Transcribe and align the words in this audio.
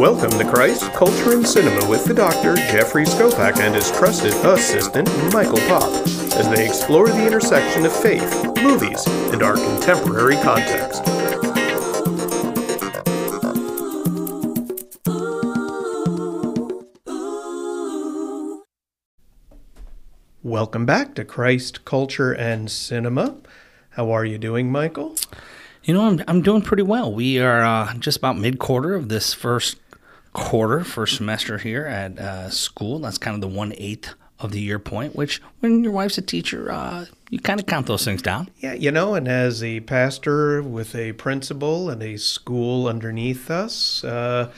Welcome 0.00 0.30
to 0.30 0.46
Christ, 0.46 0.90
Culture, 0.94 1.34
and 1.34 1.46
Cinema 1.46 1.86
with 1.86 2.06
the 2.06 2.14
Doctor, 2.14 2.56
Jeffrey 2.56 3.04
Skopak, 3.04 3.58
and 3.58 3.74
his 3.74 3.90
trusted 3.90 4.32
assistant, 4.32 5.06
Michael 5.30 5.58
Pop, 5.68 5.90
as 6.38 6.48
they 6.48 6.64
explore 6.66 7.08
the 7.08 7.26
intersection 7.26 7.84
of 7.84 7.92
faith, 7.94 8.46
movies, 8.62 9.06
and 9.30 9.42
our 9.42 9.56
contemporary 9.56 10.36
context. 10.36 11.04
Welcome 20.42 20.86
back 20.86 21.14
to 21.16 21.26
Christ, 21.26 21.84
Culture, 21.84 22.32
and 22.32 22.70
Cinema. 22.70 23.36
How 23.90 24.10
are 24.10 24.24
you 24.24 24.38
doing, 24.38 24.72
Michael? 24.72 25.14
You 25.84 25.92
know, 25.92 26.06
I'm, 26.06 26.24
I'm 26.26 26.40
doing 26.40 26.62
pretty 26.62 26.84
well. 26.84 27.12
We 27.12 27.38
are 27.38 27.62
uh, 27.62 27.92
just 27.98 28.16
about 28.16 28.38
mid 28.38 28.58
quarter 28.58 28.94
of 28.94 29.10
this 29.10 29.34
first 29.34 29.76
quarter, 30.32 30.84
first 30.84 31.16
semester 31.16 31.58
here 31.58 31.86
at 31.86 32.18
uh, 32.18 32.50
school. 32.50 32.98
That's 33.00 33.18
kind 33.18 33.34
of 33.34 33.40
the 33.40 33.56
one 33.56 33.72
eighth 33.76 34.14
of 34.38 34.52
the 34.52 34.60
year 34.60 34.78
point, 34.78 35.14
which 35.14 35.40
when 35.60 35.84
your 35.84 35.92
wife's 35.92 36.18
a 36.18 36.22
teacher, 36.22 36.72
uh, 36.72 37.06
you 37.28 37.38
kind 37.38 37.60
of 37.60 37.66
count 37.66 37.86
those 37.86 38.04
things 38.04 38.22
down. 38.22 38.48
Yeah, 38.58 38.72
you 38.72 38.90
know, 38.90 39.14
and 39.14 39.28
as 39.28 39.62
a 39.62 39.80
pastor 39.80 40.62
with 40.62 40.94
a 40.94 41.12
principal 41.12 41.90
and 41.90 42.02
a 42.02 42.16
school 42.16 42.88
underneath 42.88 43.50
us, 43.50 44.02
uh, 44.02 44.50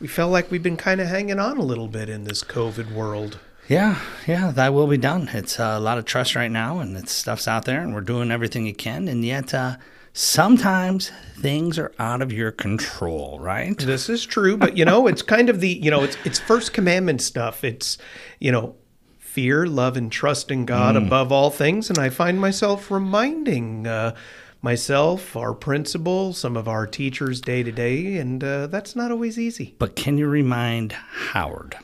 we 0.00 0.06
felt 0.06 0.30
like 0.30 0.50
we've 0.50 0.62
been 0.62 0.76
kind 0.76 1.00
of 1.00 1.08
hanging 1.08 1.38
on 1.38 1.56
a 1.56 1.62
little 1.62 1.88
bit 1.88 2.08
in 2.08 2.24
this 2.24 2.44
COVID 2.44 2.92
world. 2.92 3.38
Yeah, 3.68 4.00
yeah, 4.28 4.52
that 4.52 4.74
will 4.74 4.86
be 4.86 4.98
done. 4.98 5.28
It's 5.32 5.58
uh, 5.58 5.74
a 5.76 5.80
lot 5.80 5.98
of 5.98 6.04
trust 6.04 6.36
right 6.36 6.50
now, 6.50 6.78
and 6.78 6.96
it's 6.96 7.12
stuff's 7.12 7.48
out 7.48 7.64
there, 7.64 7.80
and 7.80 7.94
we're 7.94 8.00
doing 8.02 8.30
everything 8.30 8.66
you 8.66 8.74
can, 8.74 9.08
and 9.08 9.24
yet 9.24 9.52
uh, 9.52 9.76
sometimes 10.16 11.10
things 11.34 11.78
are 11.78 11.92
out 11.98 12.22
of 12.22 12.32
your 12.32 12.50
control, 12.50 13.38
right? 13.38 13.76
This 13.78 14.08
is 14.08 14.24
true, 14.24 14.56
but 14.56 14.76
you 14.76 14.84
know, 14.84 15.06
it's 15.06 15.20
kind 15.22 15.50
of 15.50 15.60
the 15.60 15.68
you 15.68 15.90
know, 15.90 16.02
it's 16.04 16.16
it's 16.24 16.38
first 16.38 16.72
commandment 16.72 17.20
stuff. 17.20 17.62
It's 17.62 17.98
you 18.40 18.50
know, 18.50 18.74
fear, 19.18 19.66
love, 19.66 19.96
and 19.96 20.10
trust 20.10 20.50
in 20.50 20.64
God 20.64 20.94
Mm. 20.96 21.06
above 21.06 21.30
all 21.30 21.50
things, 21.50 21.90
and 21.90 21.98
I 21.98 22.08
find 22.08 22.40
myself 22.40 22.90
reminding. 22.90 23.86
Uh, 23.86 24.14
Myself, 24.62 25.36
our 25.36 25.54
principal, 25.54 26.32
some 26.32 26.56
of 26.56 26.66
our 26.66 26.88
teachers 26.88 27.40
day 27.40 27.62
to 27.62 27.70
day, 27.70 28.16
and 28.16 28.42
uh, 28.42 28.66
that's 28.66 28.96
not 28.96 29.12
always 29.12 29.38
easy. 29.38 29.76
But 29.78 29.94
can 29.94 30.18
you 30.18 30.26
remind 30.26 30.92
Howard? 30.92 31.76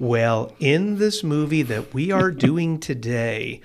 Well, 0.00 0.52
in 0.58 0.96
this 0.98 1.22
movie 1.22 1.62
that 1.62 1.94
we 1.94 2.10
are 2.10 2.32
doing 2.32 2.80
today, 2.80 3.60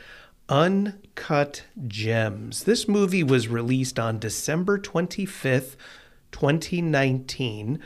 Uncut 1.12 1.64
Gems, 1.88 2.64
this 2.64 2.88
movie 2.88 3.24
was 3.24 3.50
released 3.50 4.00
on 4.00 4.18
December 4.18 4.80
25th, 4.80 5.76
2019, 6.32 7.80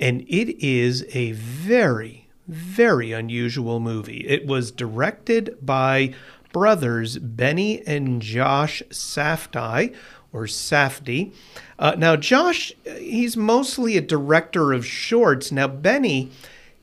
and 0.00 0.20
it 0.22 0.64
is 0.64 1.04
a 1.10 1.32
very, 1.32 2.28
very 2.48 3.12
unusual 3.12 3.78
movie. 3.78 4.26
It 4.26 4.46
was 4.46 4.70
directed 4.70 5.58
by 5.60 6.14
brothers 6.50 7.18
Benny 7.18 7.86
and 7.86 8.22
Josh 8.22 8.82
Safdie, 8.88 9.94
or 10.32 10.44
Safdie. 10.44 11.34
Uh, 11.78 11.94
now, 11.98 12.16
Josh, 12.16 12.72
he's 12.86 13.36
mostly 13.36 13.98
a 13.98 14.00
director 14.00 14.72
of 14.72 14.86
shorts. 14.86 15.52
Now, 15.52 15.68
Benny, 15.68 16.30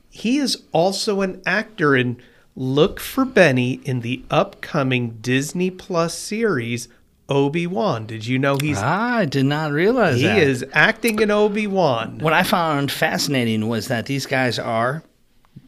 he 0.08 0.38
is 0.38 0.62
also 0.70 1.20
an 1.20 1.42
actor 1.44 1.96
and 1.96 2.22
look 2.56 3.00
for 3.00 3.24
Benny 3.24 3.80
in 3.84 4.00
the 4.00 4.22
upcoming 4.30 5.18
Disney 5.20 5.70
Plus 5.70 6.16
series 6.16 6.88
Obi-Wan. 7.28 8.06
Did 8.06 8.26
you 8.26 8.38
know 8.38 8.58
he's 8.58 8.78
Ah, 8.78 9.18
I 9.18 9.24
did 9.24 9.46
not 9.46 9.70
realize 9.72 10.16
he 10.16 10.24
that. 10.24 10.38
is 10.38 10.64
acting 10.72 11.20
in 11.20 11.30
Obi-Wan? 11.30 12.18
What 12.18 12.32
I 12.32 12.42
found 12.42 12.90
fascinating 12.90 13.68
was 13.68 13.88
that 13.88 14.06
these 14.06 14.26
guys 14.26 14.58
are 14.58 15.02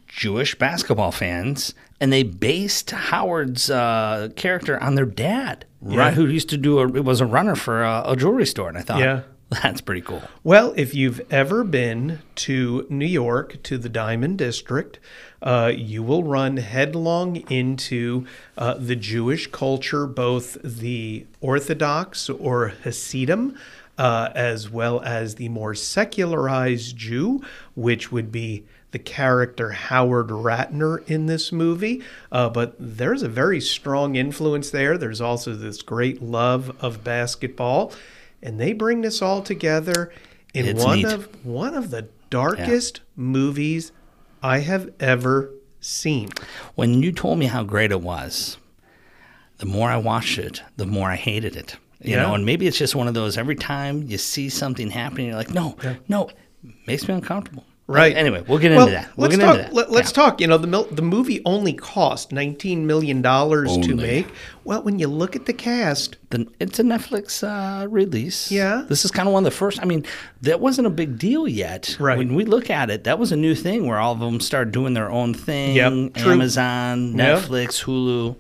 Jewish 0.09 0.56
basketball 0.56 1.12
fans, 1.12 1.72
and 2.00 2.12
they 2.12 2.22
based 2.25 2.91
Howard's 2.91 3.70
uh, 3.70 4.31
character 4.37 4.82
on 4.82 4.94
their 4.97 5.06
dad, 5.06 5.64
right? 5.81 6.12
Who 6.12 6.26
used 6.26 6.50
to 6.50 6.56
do 6.56 6.81
a, 6.81 6.87
it 6.88 7.04
was 7.04 7.20
a 7.20 7.26
runner 7.26 7.54
for 7.54 7.82
a, 7.82 8.03
a 8.06 8.16
jewelry 8.16 8.44
store, 8.47 8.69
and 8.69 8.76
I 8.76 8.82
thought, 8.82 8.99
Yeah. 8.99 9.20
that's 9.62 9.80
pretty 9.80 10.00
cool. 10.00 10.22
Well, 10.42 10.72
if 10.76 10.94
you've 10.94 11.20
ever 11.30 11.62
been 11.62 12.20
to 12.36 12.86
New 12.88 13.06
York 13.06 13.62
to 13.64 13.76
the 13.76 13.88
Diamond 13.88 14.38
District, 14.38 14.98
uh, 15.42 15.72
you 15.74 16.02
will 16.02 16.24
run 16.24 16.56
headlong 16.56 17.36
into 17.50 18.26
uh, 18.56 18.74
the 18.74 18.96
Jewish 18.96 19.48
culture, 19.48 20.06
both 20.06 20.56
the 20.62 21.26
Orthodox 21.40 22.30
or 22.30 22.68
Hasidim, 22.82 23.58
uh, 23.98 24.30
as 24.34 24.70
well 24.70 25.02
as 25.02 25.34
the 25.34 25.50
more 25.50 25.74
secularized 25.74 26.96
Jew, 26.96 27.42
which 27.74 28.10
would 28.10 28.32
be 28.32 28.64
the 28.92 28.98
character 28.98 29.72
Howard 29.72 30.28
Ratner 30.28 31.06
in 31.08 31.26
this 31.26 31.52
movie. 31.52 32.02
Uh, 32.30 32.48
but 32.48 32.74
there's 32.78 33.22
a 33.22 33.28
very 33.28 33.60
strong 33.60 34.16
influence 34.16 34.70
there. 34.70 34.96
There's 34.96 35.20
also 35.20 35.54
this 35.54 35.82
great 35.82 36.22
love 36.22 36.74
of 36.80 37.04
basketball 37.04 37.92
and 38.42 38.58
they 38.60 38.72
bring 38.72 39.00
this 39.03 39.22
all 39.22 39.42
together 39.42 40.12
in 40.54 40.66
It's 40.66 40.84
one 40.84 40.97
neat. 40.98 41.06
of 41.06 41.44
one 41.44 41.75
of 41.75 41.91
the 41.91 42.08
darkest 42.30 43.00
movies 43.16 43.92
I 44.42 44.58
have 44.58 44.91
ever 45.00 45.50
seen. 45.80 46.30
When 46.75 47.02
you 47.02 47.12
told 47.12 47.38
me 47.38 47.47
how 47.47 47.62
great 47.62 47.92
it 47.92 48.00
was, 48.00 48.58
the 49.58 49.66
more 49.66 49.88
I 49.91 49.97
watched 49.97 50.38
it, 50.38 50.62
the 50.76 50.86
more 50.86 51.10
I 51.10 51.16
hated 51.16 51.56
it. 51.56 51.76
You 52.00 52.12
Yeah. 52.16 52.22
know, 52.22 52.34
and 52.34 52.44
maybe 52.44 52.66
it's 52.66 52.78
just 52.78 52.97
one 52.97 53.06
of 53.06 53.14
those 53.14 53.38
every 53.38 53.54
time 53.54 54.02
you 54.02 54.19
see 54.19 54.48
something 54.48 54.91
happening, 54.91 55.26
you're 55.28 55.36
like, 55.36 55.54
no, 55.54 55.76
no, 56.08 56.31
makes 56.86 57.06
me 57.06 57.14
uncomfortable. 57.14 57.64
Right. 57.88 58.16
Anyway, 58.16 58.43
we'll 58.47 58.59
get 58.59 58.70
Well, 58.70 58.87
into 58.87 58.93
that. 58.93 59.10
We'll 59.16 59.28
let's 59.28 59.38
talk. 59.43 59.56
that. 59.56 59.75
Let, 59.75 59.88
us 59.88 59.94
Yeah. 60.16 60.22
talk. 60.22 60.41
You 60.41 60.47
know, 60.47 60.56
the 60.56 60.69
mil- 60.69 60.88
the 60.91 61.03
movie 61.03 61.43
only 61.44 61.72
cost 61.72 62.32
nineteen 62.32 62.87
million 62.87 63.20
dollars 63.22 63.76
to 63.78 63.94
make. 63.97 64.28
Well, 64.65 64.82
when 64.82 64.98
you 65.00 65.09
look 65.09 65.34
at 65.34 65.47
the 65.47 65.53
cast, 65.53 66.16
The, 66.31 66.47
it's 66.60 66.78
a 66.78 66.84
Netflix 66.84 67.43
uh, 67.43 67.87
release. 67.88 68.50
Yeah. 68.53 68.84
This 68.88 69.04
is 69.04 69.10
kind 69.10 69.26
of 69.28 69.34
one 69.34 69.44
of 69.44 69.50
the 69.53 69.56
first. 69.56 69.81
I 69.82 69.84
mean, 69.84 70.06
that 70.43 70.60
wasn't 70.60 70.87
a 70.87 70.91
big 70.91 71.19
deal 71.19 71.48
yet. 71.48 71.97
Right. 71.98 72.16
When 72.16 72.34
we 72.37 72.44
look 72.44 72.70
at 72.70 72.88
it, 72.88 73.03
that 73.04 73.19
was 73.19 73.32
a 73.32 73.37
new 73.37 73.54
thing 73.54 73.87
where 73.87 73.99
all 73.99 74.12
of 74.12 74.20
them 74.20 74.41
started 74.41 74.72
doing 74.72 74.94
their 74.94 75.10
own 75.10 75.34
thing. 75.34 75.75
Yep, 75.75 76.14
true. 76.14 76.32
Amazon, 76.32 77.19
Yep. 77.19 77.41
Netflix, 77.41 77.82
Hulu, 77.84 78.37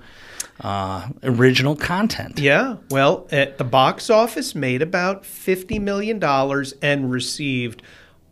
uh, 0.60 1.08
original 1.24 1.74
content. 1.74 2.38
yeah, 2.38 2.76
well, 2.90 3.26
at 3.32 3.58
the 3.58 3.64
box 3.64 4.08
office 4.08 4.54
made 4.54 4.80
about 4.82 5.26
fifty 5.26 5.78
million 5.80 6.18
dollars 6.20 6.74
and 6.80 7.10
received 7.10 7.82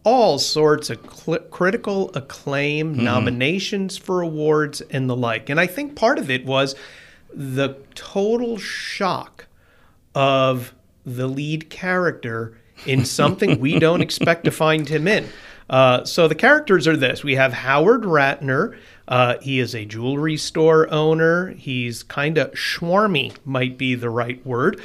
all 0.05 0.39
sorts 0.39 0.89
of 0.91 0.99
cl- 1.13 1.39
critical 1.51 2.11
acclaim, 2.15 2.95
Mm-hmm. 2.95 3.05
nominations 3.05 3.97
for 3.99 4.21
awards, 4.23 4.81
and 4.83 5.09
the 5.11 5.17
like. 5.17 5.51
And 5.51 5.61
I 5.61 5.67
think 5.67 5.95
part 5.97 6.19
of 6.19 6.31
it 6.31 6.45
was 6.47 6.75
the 7.33 7.77
total 7.95 8.57
shock 8.59 9.47
of 10.15 10.75
the 11.07 11.27
lead 11.27 11.71
character 11.71 12.57
in 12.87 13.05
something 13.05 13.61
we 13.61 13.79
don't 13.79 14.01
expect 14.01 14.45
to 14.45 14.51
find 14.51 14.89
him 14.89 15.07
in. 15.07 15.29
Uh, 15.69 16.05
so 16.05 16.27
the 16.27 16.35
characters 16.35 16.89
are 16.89 16.97
this: 16.97 17.23
we 17.23 17.37
have 17.37 17.53
Howard 17.53 18.03
Ratner. 18.03 18.77
Uh, 19.07 19.37
he 19.41 19.61
is 19.61 19.75
a 19.75 19.85
jewelry 19.85 20.37
store 20.37 20.91
owner. 20.93 21.51
He's 21.51 22.03
kind 22.03 22.39
of 22.39 22.51
schwarmy, 22.53 23.35
might 23.45 23.77
be 23.79 23.95
the 23.95 24.11
right 24.11 24.45
word. 24.47 24.81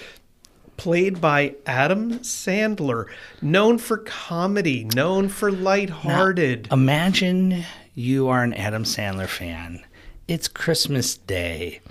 Played 0.77 1.21
by 1.21 1.55
Adam 1.65 2.19
Sandler, 2.19 3.05
known 3.41 3.77
for 3.77 3.97
comedy, 3.99 4.83
known 4.83 5.29
for 5.29 5.51
lighthearted. 5.51 6.67
Imagine 6.71 7.63
you 7.93 8.27
are 8.27 8.43
an 8.43 8.53
Adam 8.53 8.83
Sandler 8.83 9.27
fan. 9.27 9.83
It's 10.27 10.47
Christmas 10.47 11.17
Day. 11.17 11.81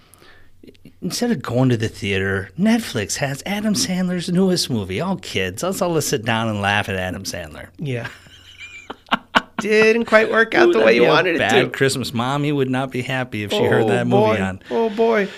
Instead 1.01 1.31
of 1.31 1.43
going 1.43 1.69
to 1.71 1.77
the 1.77 1.89
theater, 1.89 2.51
Netflix 2.59 3.17
has 3.17 3.43
Adam 3.47 3.75
Sandler's 3.75 4.31
newest 4.31 4.71
movie. 4.71 5.01
All 5.01 5.17
kids, 5.17 5.63
let's 5.63 5.83
all 5.83 5.99
sit 6.01 6.25
down 6.25 6.49
and 6.49 6.61
laugh 6.61 6.89
at 6.89 6.97
Adam 6.97 7.25
Sandler. 7.25 7.69
yeah. 7.79 8.09
Didn't 9.59 10.05
quite 10.07 10.31
work 10.31 10.55
out 10.55 10.69
Ooh, 10.69 10.73
the 10.73 10.81
way 10.81 10.97
you 10.97 11.05
wanted 11.05 11.37
it 11.37 11.39
bad 11.39 11.53
to. 11.53 11.71
Christmas. 11.71 12.13
Mommy 12.13 12.53
would 12.53 12.69
not 12.69 12.91
be 12.91 13.03
happy 13.03 13.45
if 13.45 13.53
she 13.53 13.63
heard 13.63 13.85
oh, 13.85 13.89
that 13.89 14.09
boy. 14.09 14.31
movie 14.31 14.43
on. 14.43 14.61
Oh 14.71 14.91
boy. 14.91 15.29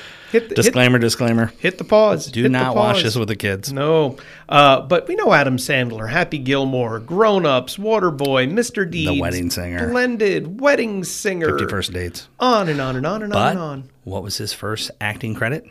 Hit 0.41 0.49
the, 0.51 0.55
hit, 0.55 0.57
Disclaimer, 0.57 0.99
disclaimer. 0.99 1.53
hit 1.59 1.79
the 1.79 1.85
pause. 1.85 2.27
Do 2.31 2.43
Hit 2.43 2.51
not 2.51 2.77
watch 2.77 3.03
this 3.03 3.17
with 3.17 3.29
the 3.29 3.37
kids. 3.37 3.73
No, 3.73 4.17
uh, 4.49 4.81
but 4.83 5.09
we 5.09 5.15
know 5.15 5.33
Adam 5.33 5.57
Sandler, 5.57 6.11
Happy 6.11 6.39
Gilmore, 6.39 6.99
Grown 7.01 7.47
Ups, 7.47 7.77
Waterboy, 7.79 8.51
Mr. 8.53 8.89
Deeds, 8.91 9.11
The 9.11 9.21
Wedding 9.21 9.51
Singer. 9.51 9.89
Blended, 9.89 10.61
Wedding 10.61 11.05
Singer, 11.05 11.59
51st 11.59 11.93
Dates. 11.93 12.29
on 12.39 12.69
and 12.69 12.81
on 12.81 12.97
and 12.97 13.07
on 13.07 13.23
and 13.23 13.33
on 13.33 13.51
and 13.51 13.59
on. 13.59 13.85
what 14.05 14.23
was 14.23 14.37
his 14.37 14.53
first 14.53 14.91
acting 15.01 15.35
credit? 15.35 15.67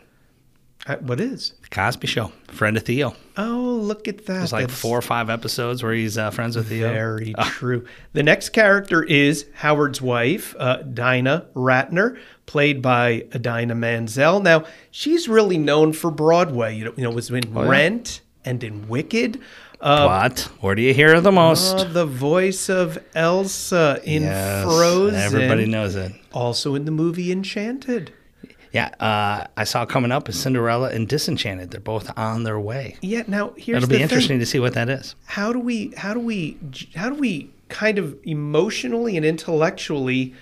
Uh, 0.86 0.96
what 0.98 1.20
is? 1.20 1.52
The 1.62 1.68
Cosby 1.68 2.06
Show. 2.06 2.30
Friend 2.48 2.76
of 2.76 2.84
Theo. 2.84 3.14
Oh, 3.36 3.80
look 3.82 4.06
at 4.06 4.18
that. 4.18 4.26
There's 4.26 4.52
like 4.52 4.68
That's 4.68 4.80
four 4.80 4.96
or 4.96 5.02
five 5.02 5.28
episodes 5.28 5.82
where 5.82 5.92
he's 5.92 6.16
uh, 6.16 6.30
friends 6.30 6.56
with 6.56 6.68
Theo. 6.68 6.92
Very 6.92 7.34
true. 7.44 7.84
The 8.12 8.22
next 8.22 8.50
character 8.50 9.02
is 9.02 9.46
Howard's 9.54 10.00
wife, 10.00 10.54
uh, 10.58 10.82
Dinah 10.82 11.46
Ratner, 11.54 12.18
played 12.46 12.82
by 12.82 13.20
Dinah 13.40 13.74
Menzel. 13.74 14.40
Now, 14.40 14.64
she's 14.92 15.28
really 15.28 15.58
known 15.58 15.92
for 15.92 16.10
Broadway. 16.12 16.76
You 16.76 16.84
know, 16.86 16.94
you 16.96 17.02
know 17.02 17.10
was 17.10 17.30
in 17.30 17.42
Oh, 17.56 17.64
yeah? 17.64 17.68
Rent 17.68 18.20
and 18.44 18.62
in 18.62 18.86
Wicked. 18.86 19.40
Uh, 19.80 20.06
but 20.06 20.40
where 20.60 20.74
do 20.74 20.82
you 20.82 20.94
hear 20.94 21.14
her 21.14 21.20
the 21.20 21.32
most? 21.32 21.74
uh, 21.76 21.84
the 21.84 22.06
voice 22.06 22.70
of 22.70 22.96
Elsa 23.14 24.00
in 24.04 24.22
Yes, 24.22 24.64
Frozen. 24.64 25.20
Everybody 25.20 25.66
knows 25.66 25.96
it. 25.96 26.12
Also 26.32 26.74
in 26.76 26.84
the 26.84 26.90
movie 26.92 27.30
Enchanted. 27.32 28.12
Yeah, 28.72 28.88
uh, 29.00 29.46
I 29.56 29.64
saw 29.64 29.86
coming 29.86 30.12
up 30.12 30.28
is 30.28 30.38
Cinderella 30.40 30.90
and 30.90 31.08
Disenchanted. 31.08 31.70
They're 31.70 31.80
both 31.80 32.10
on 32.18 32.42
their 32.42 32.58
way. 32.60 32.96
Yeah. 33.00 33.22
Now 33.26 33.52
here's 33.56 33.82
It'll 33.82 33.88
be 33.88 34.02
interesting 34.02 34.34
thing. 34.34 34.40
to 34.40 34.46
see 34.46 34.58
what 34.58 34.74
that 34.74 34.88
is. 34.88 35.14
How 35.24 35.52
do 35.52 35.58
we? 35.58 35.92
How 35.96 36.14
do 36.14 36.20
we? 36.20 36.58
How 36.94 37.08
do 37.08 37.14
we 37.16 37.50
kind 37.68 37.98
of 37.98 38.16
emotionally 38.24 39.16
and 39.16 39.24
intellectually 39.26 40.34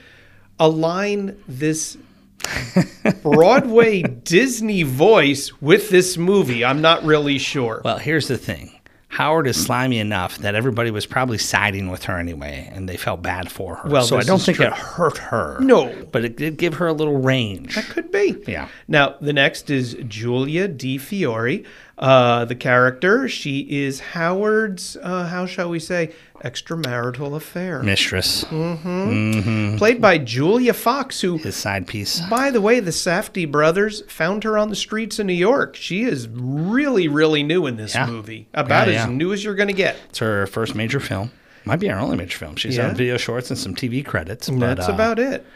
align 0.58 1.36
this 1.48 1.96
Broadway 3.22 4.02
Disney 4.02 4.82
voice 4.82 5.60
with 5.60 5.90
this 5.90 6.16
movie? 6.16 6.64
I'm 6.64 6.80
not 6.80 7.04
really 7.04 7.38
sure. 7.38 7.82
Well, 7.84 7.98
here's 7.98 8.28
the 8.28 8.38
thing. 8.38 8.72
Howard 9.14 9.46
is 9.46 9.64
slimy 9.64 10.00
enough 10.00 10.38
that 10.38 10.56
everybody 10.56 10.90
was 10.90 11.06
probably 11.06 11.38
siding 11.38 11.88
with 11.88 12.02
her 12.06 12.18
anyway, 12.18 12.68
and 12.72 12.88
they 12.88 12.96
felt 12.96 13.22
bad 13.22 13.48
for 13.48 13.76
her. 13.76 13.88
Well, 13.88 14.02
so 14.02 14.16
I 14.16 14.24
don't 14.24 14.42
think 14.42 14.56
true. 14.56 14.66
it 14.66 14.72
hurt 14.72 15.18
her. 15.18 15.56
No. 15.60 15.94
but 16.10 16.24
it 16.24 16.36
did 16.36 16.56
give 16.56 16.74
her 16.74 16.88
a 16.88 16.92
little 16.92 17.20
range. 17.20 17.76
That 17.76 17.84
could 17.84 18.10
be. 18.10 18.42
Yeah. 18.44 18.66
Now, 18.88 19.14
the 19.20 19.32
next 19.32 19.70
is 19.70 19.94
Julia 20.08 20.66
Di 20.66 20.98
Fiore. 20.98 21.62
Uh, 21.96 22.44
the 22.44 22.56
character, 22.56 23.28
she 23.28 23.60
is 23.70 24.00
Howard's, 24.00 24.96
uh, 25.00 25.26
how 25.28 25.46
shall 25.46 25.70
we 25.70 25.78
say, 25.78 26.12
extramarital 26.44 27.36
affair. 27.36 27.82
Mistress, 27.82 28.44
Mm-hmm. 28.44 29.76
Played 29.76 30.00
by 30.00 30.18
Julia 30.18 30.74
Fox, 30.74 31.20
who, 31.20 31.38
his 31.38 31.54
side 31.56 31.86
piece. 31.86 32.20
by 32.28 32.50
the 32.50 32.60
way, 32.60 32.80
the 32.80 32.90
Safdie 32.90 33.50
brothers 33.50 34.02
found 34.08 34.44
her 34.44 34.58
on 34.58 34.70
the 34.70 34.76
streets 34.76 35.18
of 35.18 35.26
New 35.26 35.32
York. 35.34 35.76
She 35.76 36.02
is 36.02 36.26
really, 36.28 37.06
really 37.08 37.42
new 37.42 37.66
in 37.66 37.76
this 37.76 37.94
Yeah. 37.94 38.06
movie. 38.06 38.48
About 38.54 38.88
Yeah, 38.88 38.94
as 39.04 39.08
yeah. 39.08 39.14
new 39.14 39.32
as 39.32 39.44
you're 39.44 39.54
going 39.54 39.68
to 39.68 39.74
get. 39.74 39.96
It's 40.10 40.18
her 40.18 40.46
first 40.46 40.74
major 40.74 41.00
film. 41.00 41.30
Might 41.64 41.80
be 41.80 41.86
her 41.88 41.98
only 41.98 42.16
major 42.16 42.36
film. 42.38 42.56
She's 42.56 42.78
on 42.78 42.94
video 42.94 43.16
shorts 43.16 43.50
and 43.50 43.58
some 43.58 43.74
TV 43.74 44.04
credits. 44.04 44.50
But, 44.50 44.58
That's 44.76 44.88
uh, 44.88 44.92
about 44.92 45.18
it. 45.18 45.46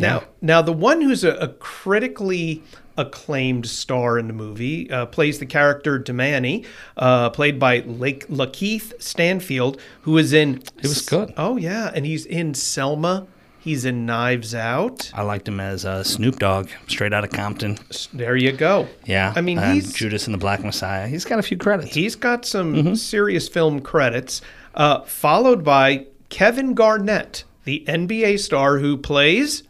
Now, 0.00 0.24
now 0.40 0.62
the 0.62 0.72
one 0.72 1.00
who's 1.00 1.24
a, 1.24 1.32
a 1.36 1.48
critically 1.48 2.62
acclaimed 2.96 3.66
star 3.66 4.18
in 4.18 4.26
the 4.26 4.32
movie 4.32 4.90
uh, 4.90 5.06
plays 5.06 5.38
the 5.38 5.46
character 5.46 5.98
Demani, 6.00 6.66
uh, 6.96 7.30
played 7.30 7.58
by 7.58 7.80
Lake 7.80 8.26
Lakeith 8.28 9.00
Stanfield, 9.00 9.80
who 10.02 10.18
is 10.18 10.32
in. 10.32 10.62
He 10.80 10.88
was 10.88 11.02
good. 11.02 11.32
Oh 11.36 11.56
yeah, 11.56 11.90
and 11.94 12.04
he's 12.04 12.26
in 12.26 12.54
Selma. 12.54 13.26
He's 13.60 13.84
in 13.84 14.06
Knives 14.06 14.54
Out. 14.54 15.10
I 15.12 15.22
liked 15.22 15.46
him 15.46 15.60
as 15.60 15.84
uh, 15.84 16.02
Snoop 16.02 16.38
Dogg, 16.38 16.68
straight 16.86 17.12
out 17.12 17.24
of 17.24 17.30
Compton. 17.30 17.76
There 18.14 18.36
you 18.36 18.52
go. 18.52 18.88
Yeah, 19.04 19.32
I 19.36 19.40
mean 19.42 19.58
and 19.58 19.74
he's 19.74 19.92
Judas 19.92 20.26
and 20.26 20.32
the 20.34 20.38
Black 20.38 20.64
Messiah. 20.64 21.06
He's 21.06 21.24
got 21.24 21.38
a 21.38 21.42
few 21.42 21.56
credits. 21.56 21.94
he's 21.94 22.14
got 22.16 22.44
some 22.44 22.74
Mm-hmm. 22.74 22.94
serious 22.94 23.48
film 23.48 23.80
credits. 23.80 24.40
Uh, 24.74 25.02
followed 25.02 25.64
by 25.64 26.06
Kevin 26.30 26.74
Garnett, 26.74 27.44
the 27.64 27.84
NBA 27.88 28.38
star 28.38 28.78
who 28.78 28.96
plays 28.96 29.64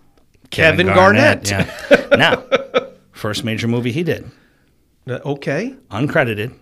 Kevin, 0.51 0.87
Garnett. 0.87 1.51
Yeah. 1.51 2.07
now, 2.17 2.43
first 3.13 3.45
major 3.45 3.69
movie 3.69 3.93
he 3.93 4.03
did, 4.03 4.31
Uh, 5.09 5.19
Okay, 5.25 5.75
uncredited, 5.91 6.55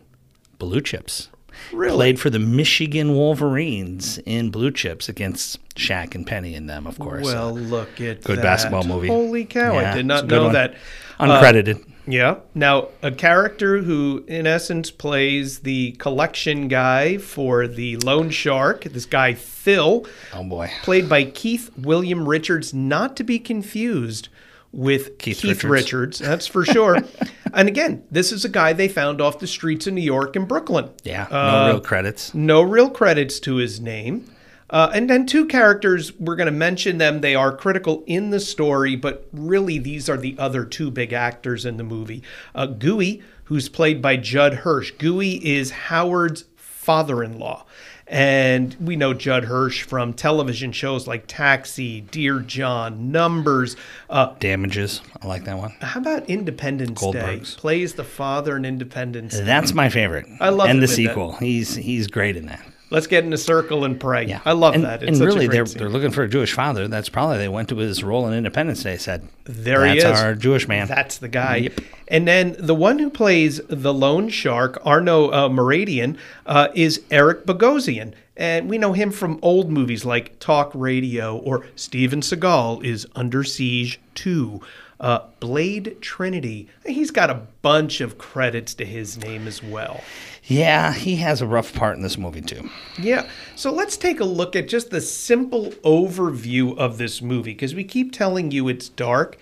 Blue 0.59 0.81
Chips. 0.81 1.29
really. 1.73 1.95
Played 1.97 2.21
for 2.21 2.31
the 2.31 2.39
Michigan 2.39 3.15
Wolverines 3.15 4.19
in 4.27 4.51
Blue 4.51 4.71
Chips 4.71 5.09
against 5.09 5.59
Shaq 5.75 6.15
and 6.15 6.27
Penny 6.27 6.55
in 6.55 6.67
them, 6.67 6.87
of 6.87 6.99
course. 6.99 7.25
Well, 7.25 7.53
look 7.55 8.01
at 8.01 8.23
Good 8.25 8.39
that. 8.39 8.43
basketball 8.43 8.85
movie. 8.85 9.09
Holy 9.09 9.45
cow! 9.45 9.77
I 9.77 9.95
did 9.95 10.07
not 10.07 10.27
know 10.27 10.45
one. 10.45 10.53
that. 10.55 10.75
uncredited. 11.21 11.85
Yeah. 12.07 12.37
Now, 12.55 12.89
a 13.03 13.11
character 13.11 13.79
who, 13.83 14.25
in 14.29 14.47
essence, 14.47 14.91
plays 14.91 15.61
the 15.61 15.93
collection 15.93 16.69
guy 16.69 17.19
for 17.19 17.67
the 17.67 17.97
Loan 17.99 18.31
Shark. 18.31 18.85
This 18.85 19.07
guy 19.07 19.35
Phil, 19.35 20.07
oh 20.33 20.45
boy. 20.45 20.71
played 20.83 21.09
by 21.09 21.25
Keith 21.25 21.71
William 21.77 22.29
Richards, 22.29 22.73
not 22.73 23.17
to 23.17 23.25
be 23.25 23.39
confused 23.39 24.29
with 24.73 25.19
Keith 25.19 25.39
Keith, 25.39 25.65
Richards. 25.65 25.71
Richards. 25.71 26.19
That's 26.21 26.47
for 26.47 26.65
sure. 26.65 26.99
and 27.55 27.67
again, 27.69 28.05
this 28.11 28.31
is 28.31 28.45
a 28.45 28.49
guy 28.49 28.73
they 28.73 28.89
found 28.89 29.21
off 29.21 29.39
the 29.39 29.47
streets 29.47 29.87
of 29.87 29.95
New 29.95 30.03
York 30.03 30.37
and 30.37 30.47
Brooklyn. 30.47 30.91
Yeah, 31.03 31.27
no 31.31 31.37
Uh, 31.39 31.67
real 31.73 31.81
credits. 31.81 32.35
No 32.35 32.63
real 32.63 32.91
credits 32.91 33.41
to 33.41 33.57
his 33.57 33.81
name. 33.81 34.31
Uh, 34.69 34.91
and 34.93 35.09
then 35.09 35.27
two 35.27 35.47
characters, 35.47 36.13
we're 36.19 36.37
going 36.37 36.47
to 36.47 36.53
mention 36.53 36.99
them. 36.99 37.21
They 37.21 37.35
are 37.35 37.57
critical 37.57 38.03
in 38.07 38.31
the 38.31 38.41
story, 38.41 38.97
but 38.97 39.29
really 39.33 39.79
these 39.79 40.09
are 40.09 40.17
the 40.17 40.37
other 40.39 40.65
two 40.65 40.91
big 40.91 41.13
actors 41.13 41.65
in 41.65 41.77
the 41.77 41.85
movie. 41.85 42.23
Uh, 42.55 42.67
Gooey, 42.67 43.23
who's 43.45 43.69
played 43.69 44.03
by 44.03 44.17
Judd 44.17 44.55
Hirsch. 44.55 44.91
Gooey 44.93 45.35
is 45.47 45.71
Howard's 45.71 46.45
father 46.57 47.23
in 47.23 47.39
law. 47.39 47.65
And 48.09 48.77
we 48.81 48.95
know 48.95 49.15
Judd 49.15 49.45
Hirsch 49.45 49.83
from 49.83 50.13
television 50.15 50.71
shows 50.71 51.09
like 51.09 51.25
Taxi, 51.27 52.03
Dear 52.03 52.39
John, 52.39 53.11
Numbers. 53.11 53.77
Uh, 54.09 54.33
Damages. 54.39 55.01
I 55.21 55.27
like 55.27 55.45
that 55.45 55.59
one. 55.59 55.75
how 55.81 56.01
about 56.01 56.31
Independence 56.31 57.01
Day? 57.01 57.41
Plays 57.57 57.95
the 57.95 58.05
father 58.05 58.57
in 58.57 58.65
Independence 58.65 59.37
Day. 59.37 59.43
That's 59.43 59.75
my 59.75 59.89
favorite. 59.89 60.27
I 60.39 60.51
love 60.51 60.71
and 60.71 60.79
the 60.79 60.83
with 60.83 60.91
that. 60.91 60.97
sequel. 60.97 61.33
He's 61.33 61.75
he's 61.75 62.07
great 62.07 62.37
in 62.37 62.47
that. 62.47 62.65
Let's 62.89 63.09
get 63.09 63.25
in 63.25 63.33
a 63.33 63.39
circle 63.39 63.85
and 63.85 63.99
pray. 63.99 64.27
Yeah, 64.27 64.41
I 64.45 64.53
love 64.53 64.75
and, 64.75 64.85
that. 64.85 65.03
It's 65.03 65.19
and 65.19 65.27
really, 65.27 65.49
they're 65.49 65.67
scene. 65.67 65.79
they're 65.79 65.89
looking 65.89 66.13
for 66.13 66.23
a 66.23 66.29
Jewish 66.29 66.53
father. 66.53 66.87
That's 66.87 67.09
probably 67.09 67.39
they 67.39 67.49
went 67.49 67.69
to 67.71 67.77
his 67.79 68.05
role 68.05 68.29
in 68.29 68.35
Independence 68.35 68.83
Day. 68.83 68.97
Said 68.97 69.29
There 69.45 69.81
that's 69.81 70.03
he 70.05 70.09
is. 70.09 70.21
our 70.21 70.35
Jewish 70.35 70.69
man. 70.69 70.87
That's 70.87 71.19
the 71.19 71.29
guy. 71.29 71.71
And 72.07 72.29
then 72.29 72.55
the 72.59 72.75
one 72.75 73.01
who 73.01 73.11
plays 73.11 73.61
the 73.69 73.93
loan 73.93 74.29
shark, 74.29 74.81
Arno 74.85 75.31
uh, 75.31 75.49
Moradian, 75.49 76.17
uh, 76.47 76.69
is 76.75 77.03
Eric 77.11 77.45
Bogosian. 77.45 78.15
And 78.37 78.69
we 78.69 78.79
know 78.79 78.93
him 78.93 79.11
from 79.11 79.39
old 79.43 79.71
movies 79.71 80.05
like 80.05 80.39
Talk 80.39 80.71
Radio 80.75 81.39
or 81.39 81.67
Steven 81.75 82.21
Seagal 82.21 82.85
is 82.85 83.07
Under 83.17 83.43
Siege 83.43 83.99
2. 84.15 84.61
Uh, 84.99 85.21
Blade 85.41 85.99
Trinity. 86.01 86.69
He's 86.87 87.11
got 87.11 87.29
a 87.29 87.43
bunch 87.61 88.01
of 88.01 88.17
credits 88.17 88.73
to 88.75 88.87
his 88.87 89.19
name 89.19 89.47
as 89.47 89.63
well. 89.63 90.03
Yeah, 90.47 90.93
he 90.93 91.17
has 91.17 91.43
a 91.43 91.47
rough 91.47 91.75
part 91.75 91.97
in 91.97 92.03
this 92.03 92.17
movie 92.17 92.41
too. 92.41 92.71
Yeah. 92.99 93.29
So 93.57 93.73
let's 93.73 93.97
take 93.97 94.21
a 94.21 94.25
look 94.25 94.55
at 94.55 94.69
just 94.69 94.91
the 94.91 95.01
simple 95.01 95.71
overview 95.83 96.77
of 96.79 96.99
this 96.99 97.21
movie 97.21 97.53
because 97.53 97.75
we 97.75 97.85
keep 97.85 98.13
telling 98.13 98.51
you 98.53 98.69
it's 98.69 98.89
dark. 98.89 99.39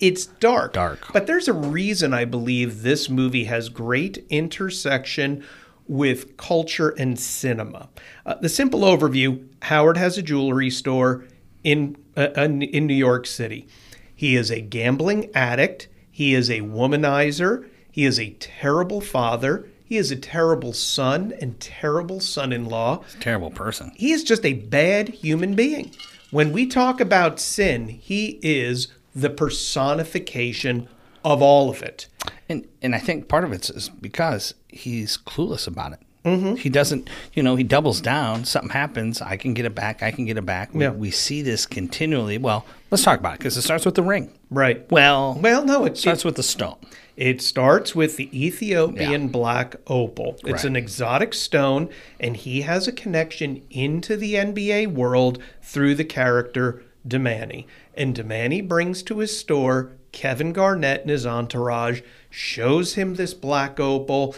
It's 0.00 0.26
dark. 0.26 0.72
Dark. 0.72 1.12
But 1.12 1.26
there's 1.26 1.48
a 1.48 1.52
reason 1.52 2.14
I 2.14 2.24
believe 2.24 2.82
this 2.82 3.08
movie 3.08 3.44
has 3.44 3.68
great 3.68 4.24
intersection 4.30 5.44
with 5.86 6.36
culture 6.36 6.90
and 6.90 7.18
cinema. 7.18 7.88
Uh, 8.24 8.34
the 8.36 8.48
simple 8.48 8.80
overview 8.80 9.46
Howard 9.62 9.96
has 9.96 10.16
a 10.16 10.22
jewelry 10.22 10.70
store 10.70 11.24
in, 11.62 11.96
uh, 12.16 12.28
in 12.36 12.62
in 12.62 12.86
New 12.86 12.94
York 12.94 13.26
City. 13.26 13.66
He 14.14 14.36
is 14.36 14.50
a 14.50 14.60
gambling 14.60 15.30
addict. 15.34 15.88
He 16.10 16.34
is 16.34 16.48
a 16.48 16.60
womanizer. 16.60 17.68
He 17.90 18.04
is 18.04 18.20
a 18.20 18.30
terrible 18.34 19.00
father. 19.00 19.68
He 19.84 19.98
is 19.98 20.10
a 20.10 20.16
terrible 20.16 20.72
son 20.72 21.34
and 21.40 21.60
terrible 21.60 22.18
son 22.18 22.52
in 22.52 22.64
law. 22.64 23.04
Terrible 23.20 23.50
person. 23.50 23.92
He 23.96 24.12
is 24.12 24.24
just 24.24 24.44
a 24.44 24.54
bad 24.54 25.10
human 25.10 25.54
being. 25.54 25.92
When 26.30 26.52
we 26.52 26.66
talk 26.66 27.00
about 27.00 27.38
sin, 27.38 27.88
he 27.88 28.40
is 28.42 28.88
the 29.14 29.30
personification 29.30 30.88
of 31.24 31.42
all 31.42 31.70
of 31.70 31.82
it. 31.82 32.08
And 32.48 32.66
and 32.82 32.94
I 32.94 32.98
think 32.98 33.28
part 33.28 33.44
of 33.44 33.52
it 33.52 33.70
is 33.70 33.88
because 33.88 34.54
he's 34.68 35.16
clueless 35.16 35.66
about 35.66 35.92
it. 35.92 36.00
Mm-hmm. 36.24 36.54
He 36.56 36.68
doesn't, 36.70 37.10
you 37.34 37.42
know, 37.42 37.54
he 37.56 37.64
doubles 37.64 38.00
down. 38.00 38.44
Something 38.46 38.70
happens. 38.70 39.20
I 39.20 39.36
can 39.36 39.52
get 39.52 39.66
it 39.66 39.74
back. 39.74 40.02
I 40.02 40.10
can 40.10 40.24
get 40.24 40.38
it 40.38 40.46
back. 40.46 40.72
We, 40.72 40.80
Yeah. 40.84 40.90
we 40.90 41.10
see 41.10 41.42
this 41.42 41.66
continually. 41.66 42.38
Well, 42.38 42.64
let's 42.90 43.04
talk 43.04 43.18
about 43.20 43.34
it 43.34 43.38
because 43.40 43.56
it 43.56 43.62
starts 43.62 43.84
with 43.84 43.94
the 43.94 44.02
ring. 44.02 44.30
Right. 44.50 44.90
Well, 44.90 45.38
Well, 45.40 45.64
no, 45.64 45.84
it, 45.84 45.98
starts 45.98 46.24
with 46.24 46.36
the 46.36 46.42
stone. 46.42 46.76
It 47.16 47.42
starts 47.42 47.94
with 47.94 48.16
the 48.16 48.28
Ethiopian 48.46 49.28
black 49.28 49.76
opal. 49.86 50.36
It's 50.44 50.52
Right. 50.52 50.64
an 50.64 50.76
exotic 50.76 51.34
stone, 51.34 51.88
and 52.18 52.36
he 52.36 52.62
has 52.62 52.88
a 52.88 52.92
connection 52.92 53.62
into 53.70 54.16
the 54.16 54.34
NBA 54.36 54.86
world 54.86 55.38
through 55.62 55.94
the 55.94 56.04
character 56.04 56.82
Demani. 57.06 57.66
And 57.96 58.16
Demani 58.16 58.66
brings 58.66 59.02
to 59.04 59.18
his 59.18 59.38
store 59.38 59.92
Kevin 60.10 60.52
Garnett 60.52 61.02
and 61.02 61.10
his 61.10 61.26
entourage, 61.26 62.00
shows 62.30 62.94
him 62.94 63.14
this 63.14 63.34
black 63.34 63.78
opal, 63.80 64.34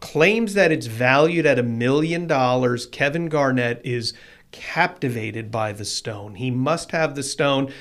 claims 0.00 0.54
that 0.54 0.72
it's 0.72 0.86
valued 0.86 1.46
at 1.46 1.58
a 1.58 1.62
million 1.62 2.26
dollars. 2.26 2.86
Kevin 2.86 3.28
Garnett 3.28 3.80
is 3.84 4.14
captivated 4.52 5.50
by 5.50 5.72
the 5.72 5.84
stone. 5.84 6.36
He 6.36 6.50
must 6.50 6.92
have 6.92 7.14
the 7.14 7.22
stone, 7.22 7.72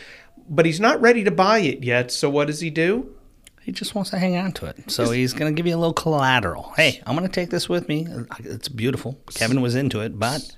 but 0.50 0.66
he's 0.66 0.80
not 0.80 1.00
ready 1.02 1.24
to 1.24 1.32
buy 1.32 1.60
it 1.60 1.84
yet. 1.84 2.12
So 2.12 2.30
what 2.30 2.48
does 2.48 2.60
he 2.60 2.70
do? 2.70 3.14
He 3.62 3.72
just 3.74 3.96
wants 3.96 4.12
to 4.12 4.18
hang 4.18 4.38
on 4.38 4.54
to 4.54 4.66
it. 4.68 4.90
So 4.90 5.12
he's 5.12 5.34
going 5.34 5.54
to 5.54 5.58
give 5.58 5.68
you 5.68 5.76
a 5.76 5.78
little 5.78 5.94
collateral. 5.94 6.72
Hey, 6.78 7.02
I'm 7.06 7.18
going 7.18 7.28
to 7.28 7.34
take 7.34 7.50
this 7.50 7.68
with 7.68 7.90
me. 7.90 8.08
It's 8.40 8.70
beautiful. 8.70 9.20
Kevin 9.34 9.60
was 9.62 9.76
into 9.76 10.00
it, 10.00 10.18
but 10.18 10.56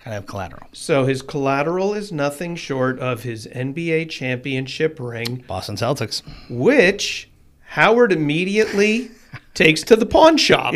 got 0.00 0.04
to 0.06 0.10
have 0.10 0.26
collateral. 0.26 0.66
So 0.72 1.04
his 1.04 1.22
collateral 1.22 1.94
is 1.94 2.10
nothing 2.10 2.56
short 2.56 2.98
of 2.98 3.22
his 3.22 3.46
NBA 3.46 4.10
championship 4.10 4.98
ring, 4.98 5.44
Boston 5.46 5.76
Celtics. 5.76 6.22
which 6.50 7.30
Howard 7.60 8.10
immediately 8.10 9.12
takes 9.54 9.82
to 9.84 9.96
the 9.96 10.06
pawn 10.06 10.36
shop 10.36 10.74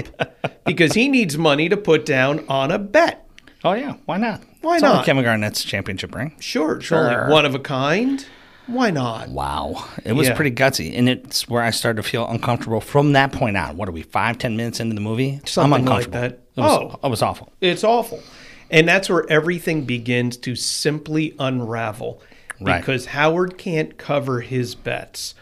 because 0.64 0.92
he 0.94 1.08
needs 1.08 1.36
money 1.38 1.68
to 1.68 1.76
put 1.76 2.04
down 2.06 2.44
on 2.48 2.70
a 2.70 2.78
bet. 2.78 3.26
Oh 3.64 3.72
yeah, 3.72 3.94
why 4.04 4.16
not? 4.18 4.42
Why 4.62 4.74
it's 4.74 4.82
not? 4.82 5.04
Kevin 5.04 5.24
Garnett's 5.24 5.62
championship 5.64 6.14
ring. 6.14 6.34
Sure, 6.40 6.76
it's 6.76 6.86
Sure. 6.86 7.20
only 7.22 7.32
one 7.32 7.46
of 7.46 7.54
a 7.54 7.58
kind. 7.58 8.24
Why 8.66 8.90
not? 8.90 9.28
Wow, 9.28 9.84
it 10.04 10.12
was 10.12 10.26
Yeah. 10.28 10.34
pretty 10.34 10.50
gutsy, 10.50 10.96
and 10.98 11.08
it's 11.08 11.48
where 11.48 11.62
I 11.62 11.70
started 11.70 12.02
to 12.02 12.08
feel 12.08 12.26
uncomfortable 12.28 12.80
from 12.80 13.12
that 13.12 13.30
point 13.30 13.56
on. 13.56 13.76
What 13.76 13.88
are 13.88 13.92
we, 13.92 14.02
five, 14.02 14.38
ten 14.38 14.56
minutes 14.56 14.80
into 14.80 14.94
the 14.96 15.00
movie? 15.00 15.40
Something 15.46 15.72
I'm 15.72 15.84
like 15.84 16.06
uncomfortable. 16.06 16.20
that. 16.20 16.32
It 16.56 16.60
was, 16.60 16.92
Oh. 16.94 16.98
it 17.06 17.10
was 17.10 17.22
awful. 17.22 17.52
It's 17.60 17.84
awful. 17.84 18.20
And 18.68 18.88
that's 18.88 19.08
where 19.08 19.24
everything 19.30 19.84
begins 19.84 20.36
to 20.38 20.56
simply 20.56 21.34
unravel 21.38 22.20
Right. 22.60 22.80
because 22.80 23.06
Howard 23.06 23.56
can't 23.56 23.96
cover 23.98 24.40
his 24.40 24.74
bets. 24.74 25.34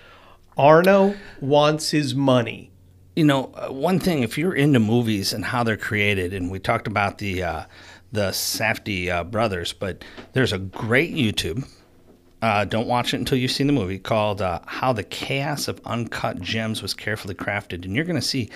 Arno 0.58 1.14
wants 1.40 1.90
his 1.92 2.14
money. 2.14 2.70
You 3.16 3.24
know, 3.24 3.52
uh, 3.54 3.72
one 3.72 4.00
thing 4.00 4.22
if 4.22 4.36
you're 4.36 4.54
into 4.54 4.80
movies 4.80 5.32
and 5.32 5.44
how 5.44 5.62
they're 5.62 5.76
created, 5.76 6.34
and 6.34 6.50
we 6.50 6.58
talked 6.58 6.88
about 6.88 7.18
the 7.18 7.42
uh, 7.42 7.64
the 8.10 8.30
Safdie 8.30 9.08
uh, 9.08 9.24
brothers, 9.24 9.72
but 9.72 10.04
there's 10.32 10.52
a 10.52 10.58
great 10.58 11.14
YouTube. 11.14 11.68
Uh, 12.42 12.64
don't 12.64 12.86
watch 12.86 13.14
it 13.14 13.18
until 13.18 13.38
you've 13.38 13.50
seen 13.52 13.66
the 13.68 13.72
movie 13.72 13.98
called 13.98 14.42
uh, 14.42 14.60
"How 14.66 14.92
the 14.92 15.04
Chaos 15.04 15.68
of 15.68 15.80
Uncut 15.84 16.40
Gems 16.40 16.82
Was 16.82 16.92
Carefully 16.92 17.34
Crafted," 17.34 17.84
and 17.84 17.94
you're 17.94 18.04
going 18.04 18.20
to 18.20 18.26
see 18.26 18.50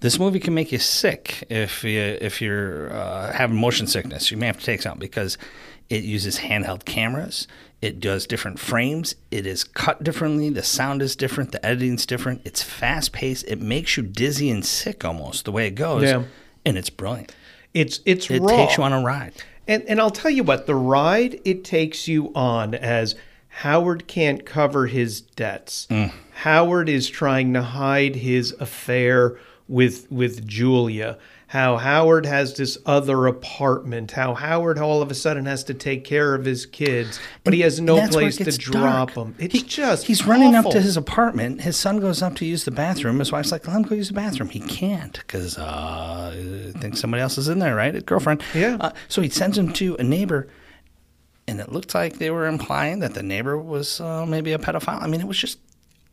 this 0.00 0.18
movie 0.18 0.40
can 0.40 0.54
make 0.54 0.72
you 0.72 0.78
sick 0.78 1.44
if 1.48 1.84
you 1.84 2.00
if 2.00 2.42
you're 2.42 2.92
uh, 2.92 3.32
having 3.32 3.56
motion 3.56 3.86
sickness. 3.86 4.30
You 4.30 4.36
may 4.36 4.46
have 4.46 4.58
to 4.58 4.64
take 4.64 4.82
something 4.82 5.00
because 5.00 5.38
it 5.88 6.04
uses 6.04 6.38
handheld 6.38 6.84
cameras. 6.84 7.46
It 7.82 7.98
does 8.00 8.26
different 8.26 8.58
frames. 8.58 9.14
It 9.30 9.46
is 9.46 9.64
cut 9.64 10.04
differently. 10.04 10.50
The 10.50 10.62
sound 10.62 11.00
is 11.00 11.16
different. 11.16 11.52
The 11.52 11.64
editing's 11.64 12.04
different. 12.04 12.42
It's 12.44 12.62
fast 12.62 13.12
paced. 13.12 13.46
It 13.48 13.60
makes 13.60 13.96
you 13.96 14.02
dizzy 14.02 14.50
and 14.50 14.64
sick 14.64 15.04
almost 15.04 15.46
the 15.46 15.52
way 15.52 15.66
it 15.66 15.74
goes. 15.76 16.02
Yeah. 16.02 16.24
And 16.66 16.76
it's 16.76 16.90
brilliant. 16.90 17.34
It's 17.72 18.00
it's 18.04 18.30
It 18.30 18.42
raw. 18.42 18.48
takes 18.54 18.76
you 18.76 18.82
on 18.84 18.92
a 18.92 19.00
ride. 19.02 19.32
And 19.66 19.82
and 19.84 19.98
I'll 20.00 20.10
tell 20.10 20.30
you 20.30 20.42
what, 20.44 20.66
the 20.66 20.74
ride 20.74 21.40
it 21.44 21.64
takes 21.64 22.06
you 22.06 22.32
on 22.34 22.74
as 22.74 23.14
Howard 23.48 24.06
can't 24.06 24.44
cover 24.44 24.86
his 24.86 25.20
debts. 25.22 25.86
Mm. 25.90 26.12
Howard 26.32 26.88
is 26.88 27.08
trying 27.08 27.54
to 27.54 27.62
hide 27.62 28.16
his 28.16 28.52
affair 28.60 29.38
with 29.68 30.10
with 30.10 30.46
Julia. 30.46 31.16
How 31.50 31.78
Howard 31.78 32.26
has 32.26 32.54
this 32.54 32.78
other 32.86 33.26
apartment. 33.26 34.12
How 34.12 34.34
Howard 34.34 34.78
all 34.78 35.02
of 35.02 35.10
a 35.10 35.14
sudden 35.16 35.46
has 35.46 35.64
to 35.64 35.74
take 35.74 36.04
care 36.04 36.32
of 36.36 36.44
his 36.44 36.64
kids, 36.64 37.18
but 37.42 37.52
he 37.52 37.62
has 37.62 37.80
no 37.80 37.96
That's 37.96 38.14
where 38.14 38.28
it 38.28 38.36
place 38.36 38.54
to 38.54 38.56
drop 38.56 39.08
dark. 39.08 39.14
them. 39.14 39.34
It's 39.36 39.54
He- 39.54 39.62
just 39.64 40.06
he's 40.06 40.24
running 40.24 40.54
up 40.54 40.70
to 40.70 40.80
his 40.80 40.96
apartment. 40.96 41.62
His 41.62 41.76
son 41.76 41.98
goes 41.98 42.22
up 42.22 42.36
to 42.36 42.44
use 42.44 42.64
the 42.64 42.70
bathroom. 42.70 43.18
His 43.18 43.32
wife's 43.32 43.50
like, 43.50 43.66
"Let 43.66 43.74
him 43.74 43.82
go 43.82 43.96
use 43.96 44.06
the 44.08 44.14
bathroom." 44.14 44.48
He 44.48 44.60
can't 44.60 45.12
because 45.14 45.58
uh, 45.58 46.72
I 46.74 46.78
think 46.78 46.96
somebody 46.96 47.20
else 47.20 47.36
is 47.36 47.48
in 47.48 47.58
there, 47.58 47.74
right? 47.74 47.94
His 47.94 48.04
girlfriend. 48.04 48.44
Yeah. 48.54 48.76
Uh, 48.80 48.92
so 49.08 49.20
he 49.20 49.28
sends 49.28 49.58
him 49.58 49.72
to 49.72 49.96
a 49.98 50.04
neighbor, 50.04 50.46
and 51.48 51.58
it 51.58 51.72
looked 51.72 51.96
like 51.96 52.18
they 52.18 52.30
were 52.30 52.46
implying 52.46 53.00
that 53.00 53.14
the 53.14 53.24
neighbor 53.24 53.58
was 53.58 54.00
uh, 54.00 54.24
maybe 54.24 54.52
a 54.52 54.58
pedophile. 54.58 55.02
I 55.02 55.08
mean, 55.08 55.20
it 55.20 55.26
was 55.26 55.38
just 55.38 55.58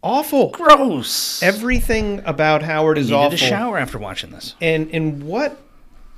awful. 0.07 0.49
gross. 0.49 1.41
Everything 1.43 2.21
about 2.25 2.63
Howard 2.63 2.97
is 2.97 3.11
awful. 3.11 3.33
a 3.33 3.37
shower 3.37 3.77
after 3.77 3.97
watching 3.97 4.31
this. 4.31 4.55
And 4.61 4.89
and 4.91 5.23
what 5.23 5.59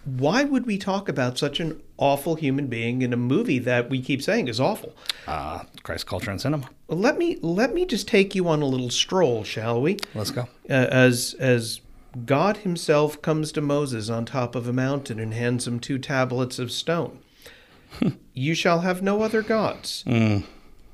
why 0.05 0.43
would 0.43 0.65
we 0.65 0.77
talk 0.77 1.09
about 1.09 1.37
such 1.37 1.59
an 1.59 1.81
awful 1.97 2.35
human 2.35 2.67
being 2.67 3.01
in 3.01 3.13
a 3.13 3.17
movie 3.17 3.59
that 3.59 3.89
we 3.89 4.01
keep 4.01 4.21
saying 4.21 4.47
is 4.47 4.59
awful? 4.59 4.95
Uh, 5.27 5.63
Christ, 5.83 6.07
culture, 6.07 6.31
and 6.31 6.41
cinema. 6.41 6.69
Let 6.87 7.17
me 7.17 7.37
let 7.41 7.73
me 7.73 7.85
just 7.85 8.07
take 8.07 8.35
you 8.35 8.47
on 8.47 8.61
a 8.61 8.65
little 8.65 8.89
stroll, 8.89 9.43
shall 9.43 9.81
we? 9.81 9.97
Let's 10.15 10.31
go. 10.31 10.47
Uh, 10.69 10.73
as 10.73 11.35
as 11.39 11.81
God 12.25 12.57
himself 12.57 13.21
comes 13.21 13.51
to 13.51 13.61
Moses 13.61 14.09
on 14.09 14.25
top 14.25 14.55
of 14.55 14.67
a 14.67 14.73
mountain 14.73 15.19
and 15.19 15.33
hands 15.33 15.67
him 15.67 15.79
two 15.79 15.99
tablets 15.99 16.57
of 16.57 16.71
stone. 16.71 17.19
you 18.33 18.53
shall 18.53 18.81
have 18.81 19.01
no 19.01 19.21
other 19.21 19.41
gods. 19.41 20.03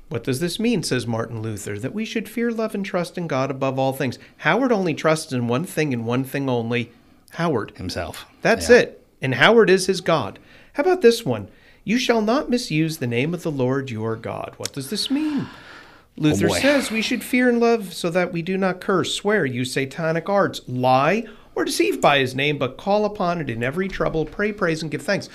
What 0.08 0.22
does 0.24 0.38
this 0.40 0.60
mean, 0.60 0.82
says 0.82 1.06
Martin 1.06 1.42
Luther? 1.42 1.78
That 1.78 1.94
we 1.94 2.04
should 2.04 2.28
fear, 2.28 2.52
love, 2.52 2.74
and 2.74 2.84
trust 2.84 3.18
in 3.18 3.26
God 3.26 3.50
above 3.50 3.78
all 3.78 3.92
things. 3.92 4.18
Howard 4.38 4.70
only 4.70 4.94
trusts 4.94 5.32
in 5.32 5.48
one 5.48 5.64
thing 5.64 5.92
and 5.92 6.06
one 6.06 6.22
thing 6.22 6.48
only 6.48 6.92
Howard. 7.32 7.72
Himself. 7.76 8.24
That's 8.42 8.70
Yeah. 8.70 8.76
it. 8.76 9.04
And 9.20 9.34
Howard 9.34 9.68
is 9.68 9.86
his 9.86 10.00
God. 10.00 10.38
How 10.74 10.82
about 10.82 11.02
this 11.02 11.24
one? 11.26 11.48
You 11.84 11.98
shall 11.98 12.20
not 12.20 12.48
misuse 12.50 12.98
the 12.98 13.06
name 13.06 13.34
of 13.34 13.42
the 13.42 13.50
Lord 13.50 13.90
your 13.90 14.14
God. 14.16 14.54
What 14.58 14.72
does 14.72 14.90
this 14.90 15.10
mean? 15.10 15.46
Oh, 15.48 16.22
Luther 16.22 16.50
Oh, 16.50 16.54
says 16.54 16.90
we 16.90 17.02
should 17.02 17.24
fear 17.24 17.48
and 17.48 17.60
love 17.60 17.92
so 17.92 18.08
that 18.10 18.32
we 18.32 18.42
do 18.42 18.56
not 18.56 18.80
curse, 18.80 19.12
swear, 19.14 19.44
use 19.44 19.72
satanic 19.72 20.28
arts, 20.28 20.60
lie, 20.66 21.24
or 21.54 21.64
deceive 21.64 22.00
by 22.00 22.18
his 22.18 22.34
name, 22.34 22.58
but 22.58 22.76
call 22.76 23.04
upon 23.04 23.40
it 23.40 23.50
in 23.50 23.62
every 23.62 23.88
trouble, 23.88 24.24
pray, 24.24 24.52
praise, 24.52 24.82
and 24.82 24.90
give 24.90 25.02
thanks. 25.02 25.28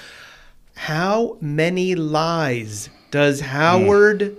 How 0.76 1.38
many 1.42 1.94
lies 1.96 2.90
does 3.12 3.42
hmm. 3.42 3.48
Howard 3.48 4.38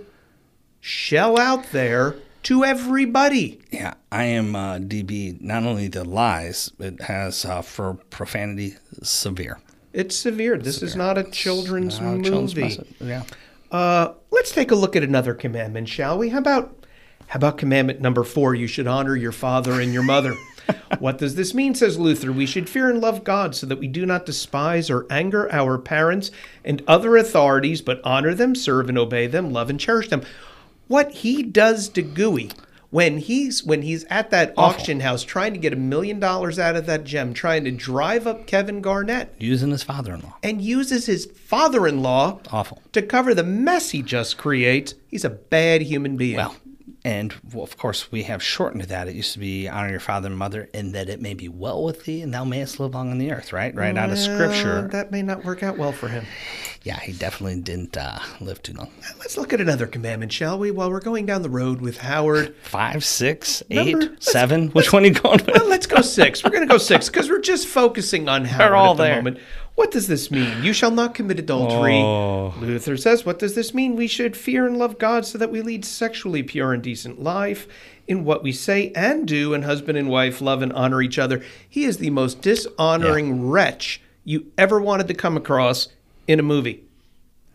shell 0.83 1.39
out 1.39 1.71
there 1.71 2.13
to 2.43 2.65
everybody? 2.65 3.61
Yeah, 3.71 3.93
I 4.11 4.25
am 4.25 4.53
uh, 4.55 4.77
DB. 4.79 5.39
Not 5.41 5.63
only 5.63 5.87
the 5.87 6.03
lies, 6.03 6.71
it 6.77 7.01
has 7.03 7.45
uh, 7.45 7.61
for 7.61 7.93
profanity 8.09 8.75
severe. 9.01 9.59
It's 9.93 10.15
severe. 10.15 10.57
This 10.57 10.83
is 10.83 10.95
not 10.95 11.17
a 11.17 11.23
children's 11.23 11.99
Uh, 11.99 12.03
movie. 12.03 12.29
children's. 12.29 12.79
Yeah. 12.99 13.23
Uh, 13.71 14.13
let's 14.31 14.51
take 14.51 14.71
a 14.71 14.75
look 14.75 14.95
at 14.95 15.03
another 15.03 15.33
commandment, 15.33 15.87
shall 15.87 16.17
we? 16.17 16.29
How 16.29 16.39
about 16.39 16.85
how 17.27 17.37
about 17.37 17.57
commandment 17.57 18.01
number 18.01 18.23
four? 18.23 18.53
You 18.53 18.67
should 18.67 18.85
honor 18.85 19.15
your 19.15 19.31
father 19.31 19.79
and 19.79 19.93
your 19.93 20.03
mother. 20.03 20.35
what 20.99 21.17
does 21.17 21.35
this 21.35 21.53
mean? 21.53 21.73
Says 21.75 21.97
Luther. 21.97 22.31
We 22.33 22.45
should 22.45 22.69
fear 22.69 22.89
and 22.89 22.99
love 22.99 23.23
God 23.23 23.55
so 23.55 23.65
that 23.67 23.79
we 23.79 23.87
do 23.87 24.05
not 24.05 24.25
despise 24.25 24.89
or 24.89 25.05
anger 25.09 25.49
our 25.51 25.77
parents 25.77 26.29
and 26.65 26.83
other 26.87 27.15
authorities, 27.15 27.81
but 27.81 28.01
honor 28.03 28.33
them, 28.33 28.53
serve 28.55 28.89
and 28.89 28.97
obey 28.97 29.27
them, 29.27 29.51
love 29.53 29.69
and 29.69 29.79
cherish 29.79 30.09
them. 30.09 30.21
What 30.87 31.11
he 31.11 31.43
does 31.43 31.89
to 31.89 32.01
Gooey 32.01 32.51
when 32.89 33.17
he's 33.17 33.63
when 33.63 33.81
he's 33.81 34.03
at 34.05 34.29
that 34.29 34.53
auction 34.55 34.99
house 34.99 35.23
trying 35.23 35.53
to 35.53 35.59
get 35.59 35.73
a 35.73 35.77
million 35.77 36.19
dollars 36.19 36.59
out 36.59 36.75
of 36.75 36.85
that 36.85 37.03
gem, 37.05 37.33
trying 37.33 37.63
to 37.63 37.71
drive 37.71 38.27
up 38.27 38.45
Kevin 38.45 38.81
Garnett, 38.81 39.33
Using 39.39 39.71
his 39.71 39.81
father-in-law. 39.81 40.35
and 40.43 40.61
uses 40.61 41.07
his 41.07 41.25
father-in-law 41.25 42.39
Awful. 42.51 42.81
to 42.91 43.01
cover 43.01 43.33
the 43.33 43.43
mess 43.43 43.89
he 43.91 44.01
just 44.01 44.37
creates. 44.37 44.93
He's 45.07 45.25
a 45.25 45.29
bad 45.31 45.81
human 45.83 46.17
being. 46.17 46.37
Well, 46.37 46.55
and 47.05 47.33
well, 47.53 47.63
of 47.63 47.77
course, 47.77 48.11
we 48.11 48.23
have 48.23 48.41
shortened 48.41 48.83
that. 48.83 49.07
It 49.07 49.15
used 49.15 49.33
to 49.33 49.39
be 49.39 49.67
honor 49.67 49.89
your 49.89 49.99
father 49.99 50.27
and 50.27 50.37
mother, 50.37 50.69
and 50.73 50.93
that 50.93 51.09
it 51.09 51.21
may 51.21 51.33
be 51.33 51.49
well 51.49 51.83
with 51.83 52.05
thee, 52.05 52.21
and 52.21 52.33
thou 52.33 52.43
mayest 52.45 52.79
live 52.79 52.93
long 52.93 53.11
on 53.11 53.17
the 53.17 53.31
earth. 53.31 53.51
Right, 53.53 53.73
right 53.75 53.95
out 53.97 54.09
of 54.09 54.17
scripture. 54.17 54.87
that 54.91 55.11
may 55.11 55.21
not 55.21 55.43
work 55.43 55.63
out 55.63 55.77
well 55.77 55.91
for 55.91 56.07
him. 56.07 56.25
Yeah, 56.83 56.99
he 56.99 57.13
definitely 57.13 57.61
didn't 57.61 57.95
uh, 57.95 58.19
live 58.41 58.61
too 58.61 58.73
long. 58.73 58.91
Let's 59.19 59.37
look 59.37 59.53
at 59.53 59.61
another 59.61 59.87
commandment, 59.87 60.33
shall 60.33 60.59
we? 60.59 60.69
While 60.71 60.91
we're 60.91 60.99
going 60.99 61.25
down 61.25 61.41
the 61.41 61.49
road 61.49 61.79
with 61.79 61.97
Howard. 61.99 62.55
Five, 62.61 63.05
six, 63.05 63.63
eight, 63.69 63.95
let's- 63.95 64.31
seven. 64.31 64.67
Which 64.69 64.91
one 64.91 65.03
are 65.03 65.07
you 65.07 65.13
going 65.13 65.39
with? 65.45 65.55
Well, 65.55 65.69
let's 65.69 65.87
go 65.87 66.01
six. 66.01 66.43
We're 66.43 66.49
going 66.49 66.67
to 66.67 66.71
go 66.71 66.77
six 66.77 67.07
because 67.09 67.29
we're 67.29 67.39
just 67.41 67.67
focusing 67.67 68.27
on 68.27 68.43
Howard 68.45 68.73
all 68.73 68.91
at 68.91 68.97
the 68.97 69.03
there. 69.03 69.15
moment. 69.15 69.39
What 69.75 69.89
does 69.91 70.07
this 70.07 70.29
mean? 70.29 70.63
You 70.63 70.71
shall 70.71 70.91
not 70.91 71.15
commit 71.15 71.39
adultery. 71.39 71.95
Oh. 71.95 72.53
Luther 72.59 72.95
says, 72.95 73.25
what 73.25 73.39
does 73.39 73.55
this 73.55 73.73
mean? 73.73 73.95
We 73.95 74.07
should 74.07 74.37
fear 74.37 74.67
and 74.67 74.77
love 74.77 74.99
God 74.99 75.25
so 75.25 75.37
that 75.39 75.51
we 75.51 75.61
lead 75.61 75.83
sexually 75.83 76.43
pure 76.43 76.73
and 76.73 76.83
decent 76.83 77.21
life 77.21 77.67
in 78.07 78.23
what 78.23 78.43
we 78.43 78.51
say 78.51 78.91
and 78.95 79.27
do, 79.27 79.53
and 79.53 79.63
husband 79.63 79.97
and 79.97 80.09
wife 80.09 80.41
love 80.41 80.61
and 80.61 80.73
honor 80.73 81.01
each 81.01 81.17
other. 81.17 81.43
He 81.67 81.85
is 81.85 81.97
the 81.97 82.09
most 82.09 82.41
dishonoring 82.41 83.49
wretch 83.49 84.01
you 84.23 84.51
ever 84.57 84.79
wanted 84.79 85.07
to 85.07 85.13
come 85.13 85.37
across 85.37 85.87
in 86.27 86.39
a 86.39 86.43
movie. 86.43 86.83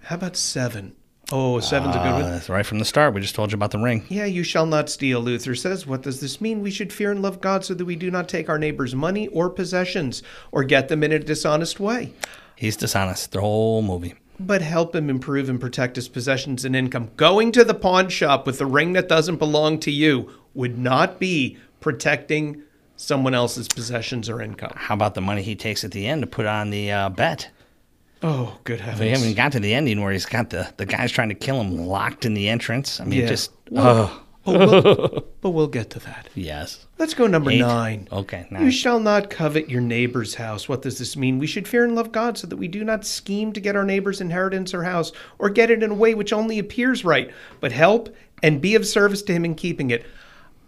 How 0.04 0.16
about 0.16 0.36
seven? 0.36 0.96
Oh, 1.30 1.60
seven's 1.60 1.94
a 1.94 1.98
good 1.98 2.12
one. 2.12 2.22
Uh, 2.22 2.30
that's 2.30 2.48
right 2.48 2.64
from 2.64 2.78
the 2.78 2.86
start. 2.86 3.12
We 3.12 3.20
just 3.20 3.34
told 3.34 3.52
you 3.52 3.56
about 3.56 3.70
the 3.70 3.78
ring. 3.78 4.04
Yeah, 4.08 4.24
you 4.24 4.42
shall 4.42 4.64
not 4.64 4.88
steal, 4.88 5.20
Luther 5.20 5.54
says. 5.54 5.86
What 5.86 6.00
does 6.02 6.20
this 6.20 6.40
mean? 6.40 6.62
We 6.62 6.70
should 6.70 6.90
fear 6.90 7.10
and 7.10 7.20
love 7.20 7.40
God 7.42 7.64
so 7.66 7.74
that 7.74 7.84
we 7.84 7.96
do 7.96 8.10
not 8.10 8.30
take 8.30 8.48
our 8.48 8.58
neighbor's 8.58 8.94
money 8.94 9.28
or 9.28 9.50
possessions 9.50 10.22
or 10.52 10.64
get 10.64 10.88
them 10.88 11.02
in 11.02 11.12
a 11.12 11.18
dishonest 11.18 11.78
way, 11.80 12.12
He's 12.56 12.76
dishonest. 12.76 13.32
The 13.32 13.40
whole 13.42 13.82
movie. 13.82 14.14
but 14.40 14.62
help 14.62 14.94
him 14.96 15.10
improve 15.10 15.48
and 15.50 15.60
protect 15.60 15.96
his 15.96 16.08
possessions 16.08 16.64
and 16.64 16.74
income. 16.74 17.10
Going 17.16 17.52
to 17.52 17.62
the 17.64 17.74
pawn 17.74 18.08
shop 18.08 18.46
with 18.46 18.58
the 18.58 18.66
ring 18.66 18.94
that 18.94 19.08
doesn't 19.08 19.36
belong 19.36 19.78
to 19.80 19.90
you 19.90 20.30
would 20.54 20.78
not 20.78 21.20
be 21.20 21.58
protecting 21.80 22.62
someone 22.96 23.34
else's 23.34 23.68
possessions 23.68 24.28
or 24.30 24.40
income. 24.40 24.72
How 24.74 24.94
about 24.94 25.14
the 25.14 25.20
money 25.20 25.42
he 25.42 25.54
takes 25.54 25.84
at 25.84 25.92
the 25.92 26.06
end 26.06 26.22
to 26.22 26.26
put 26.26 26.46
on 26.46 26.70
the 26.70 26.90
uh, 26.90 27.08
bet? 27.10 27.50
Oh, 28.22 28.58
good 28.64 28.80
We 28.80 28.84
heavens. 28.84 29.18
haven't 29.18 29.36
got 29.36 29.52
to 29.52 29.60
the 29.60 29.74
ending 29.74 30.02
where 30.02 30.12
he's 30.12 30.26
got 30.26 30.50
the, 30.50 30.68
the 30.76 30.86
guys 30.86 31.12
trying 31.12 31.28
to 31.28 31.34
kill 31.36 31.60
him 31.60 31.76
locked 31.86 32.24
in 32.24 32.34
the 32.34 32.48
entrance. 32.48 33.00
I 33.00 33.04
mean, 33.04 33.20
Yeah. 33.20 33.26
just 33.28 33.52
Well- 33.70 34.10
oh 34.10 34.22
But 34.44 34.58
we'll, 34.58 35.24
but 35.42 35.50
we'll 35.50 35.66
get 35.68 35.90
to 35.90 35.98
that. 36.00 36.28
yes. 36.34 36.86
Let's 36.98 37.14
go 37.14 37.26
number 37.28 37.50
Eight. 37.52 37.58
nine. 37.60 38.08
Okay, 38.10 38.46
You 38.58 38.70
shall 38.72 38.98
not 38.98 39.30
covet 39.30 39.68
your 39.70 39.80
neighbor's 39.82 40.34
house. 40.34 40.68
What 40.68 40.82
does 40.82 40.98
this 40.98 41.16
mean? 41.16 41.38
We 41.38 41.46
should 41.46 41.68
fear 41.68 41.84
and 41.84 41.94
love 41.94 42.10
God 42.12 42.36
so 42.38 42.46
that 42.48 42.56
we 42.56 42.66
do 42.66 42.82
not 42.82 43.04
scheme 43.04 43.52
to 43.52 43.60
get 43.60 43.76
our 43.76 43.84
neighbor's 43.84 44.20
inheritance 44.20 44.72
or 44.74 44.82
house, 44.84 45.12
or 45.38 45.48
get 45.50 45.70
it 45.70 45.82
in 45.82 45.90
a 45.90 45.94
way 45.94 46.14
which 46.14 46.32
only 46.32 46.58
appears 46.58 47.04
right, 47.04 47.30
but 47.60 47.70
help 47.72 48.14
and 48.42 48.60
be 48.60 48.74
of 48.74 48.86
service 48.86 49.22
to 49.22 49.32
him 49.32 49.44
in 49.44 49.54
keeping 49.54 49.90
it. 49.90 50.04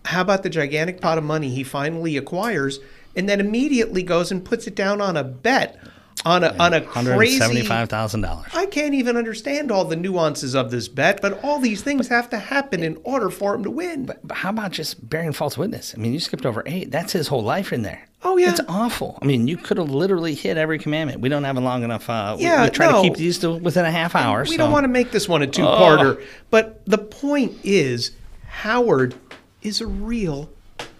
How 0.04 0.20
about 0.20 0.42
the 0.44 0.50
gigantic 0.50 1.00
pot 1.00 1.18
of 1.18 1.24
money 1.24 1.48
he 1.48 1.62
finally 1.64 2.16
acquires 2.16 2.78
and 3.16 3.28
then 3.28 3.40
immediately 3.40 4.02
goes 4.02 4.30
and 4.30 4.44
puts 4.44 4.66
it 4.66 4.74
down 4.76 5.00
on 5.00 5.16
a 5.16 5.24
bet 5.24 5.78
on 6.24 6.44
a 6.44 6.54
on 6.58 6.74
a 6.74 6.80
crazy 6.82 7.38
seventy-five 7.38 7.88
thousand 7.88 8.20
dollars. 8.20 8.50
I 8.54 8.66
can't 8.66 8.94
even 8.94 9.16
understand 9.16 9.70
all 9.70 9.84
the 9.84 9.96
nuances 9.96 10.54
of 10.54 10.70
this 10.70 10.88
bet, 10.88 11.20
but 11.22 11.42
all 11.42 11.58
these 11.58 11.82
things 11.82 12.08
have 12.08 12.28
to 12.30 12.38
happen 12.38 12.82
in 12.82 12.98
order 13.04 13.30
for 13.30 13.54
him 13.54 13.64
to 13.64 13.70
win. 13.70 14.06
But 14.06 14.20
how 14.30 14.50
about 14.50 14.72
just 14.72 15.08
bearing 15.08 15.32
false 15.32 15.56
witness? 15.56 15.94
I 15.96 16.00
mean, 16.00 16.12
you 16.12 16.20
skipped 16.20 16.44
over 16.46 16.62
eight. 16.66 16.90
That's 16.90 17.12
his 17.12 17.28
whole 17.28 17.42
life 17.42 17.72
in 17.72 17.82
there. 17.82 18.06
Oh, 18.22 18.36
yeah. 18.36 18.50
it's 18.50 18.60
awful. 18.68 19.18
I 19.22 19.24
mean, 19.24 19.48
you 19.48 19.56
could 19.56 19.78
have 19.78 19.88
literally 19.88 20.34
hit 20.34 20.58
every 20.58 20.78
commandment. 20.78 21.22
We 21.22 21.30
don't 21.30 21.44
have 21.44 21.56
a 21.56 21.60
long 21.60 21.84
enough. 21.84 22.10
Uh, 22.10 22.34
we- 22.36 22.44
Yeah, 22.44 22.64
we, 22.64 22.70
try 22.70 22.90
no. 22.90 23.02
to 23.02 23.08
keep 23.08 23.16
these 23.16 23.38
to 23.38 23.52
within 23.54 23.86
a 23.86 23.90
half 23.90 24.14
hour. 24.14 24.42
we 24.42 24.48
so. 24.48 24.56
don't 24.58 24.72
want 24.72 24.84
to 24.84 24.88
make 24.88 25.10
this 25.10 25.26
one 25.26 25.40
a 25.40 25.46
two-parter, 25.46 26.22
but 26.50 26.82
the 26.84 26.98
point 26.98 27.56
is 27.64 28.10
Howard 28.46 29.14
is 29.62 29.80
a 29.80 29.86
real 29.86 30.50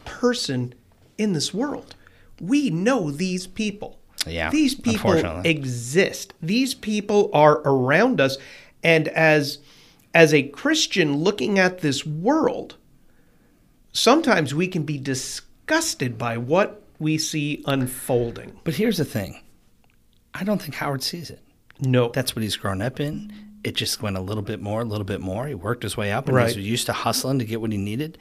person 0.06 0.74
in 1.18 1.34
this 1.34 1.52
world. 1.52 1.94
We 2.40 2.70
know 2.70 3.10
these 3.10 3.46
people. 3.46 3.99
Yeah, 4.26 4.50
These 4.50 4.74
people 4.74 5.12
exist. 5.44 6.34
These 6.42 6.74
people 6.74 7.30
are 7.32 7.58
around 7.64 8.20
us 8.20 8.36
and 8.82 9.08
as 9.08 9.58
as 10.12 10.34
a 10.34 10.42
Christian 10.42 11.16
looking 11.18 11.58
at 11.58 11.78
this 11.80 12.04
world, 12.04 12.76
sometimes 13.92 14.54
we 14.54 14.66
can 14.66 14.82
be 14.82 14.98
disgusted 14.98 16.18
by 16.18 16.36
what 16.36 16.82
we 16.98 17.16
see 17.16 17.62
unfolding. 17.66 18.58
But 18.64 18.74
here's 18.74 18.98
the 18.98 19.04
thing. 19.04 19.40
I 20.34 20.44
don't 20.44 20.60
think 20.60 20.74
Howard 20.76 21.02
sees 21.02 21.30
it. 21.30 21.40
No. 21.80 22.10
That's 22.10 22.34
what 22.36 22.42
he's 22.42 22.56
grown 22.56 22.82
up 22.82 23.00
in. 23.00 23.32
It 23.64 23.74
just 23.74 24.02
went 24.02 24.16
a 24.16 24.20
little 24.20 24.42
bit 24.42 24.60
more, 24.60 24.80
a 24.82 24.84
little 24.84 25.04
bit 25.04 25.20
more. 25.20 25.46
He 25.46 25.54
worked 25.54 25.82
his 25.82 25.96
way 25.96 26.12
up, 26.12 26.26
and 26.26 26.36
Right. 26.36 26.54
he's 26.54 26.64
used 26.64 26.86
to 26.86 26.92
hustling 26.92 27.38
to 27.38 27.44
get 27.44 27.60
what 27.60 27.72
he 27.72 27.78
needed. 27.78 28.18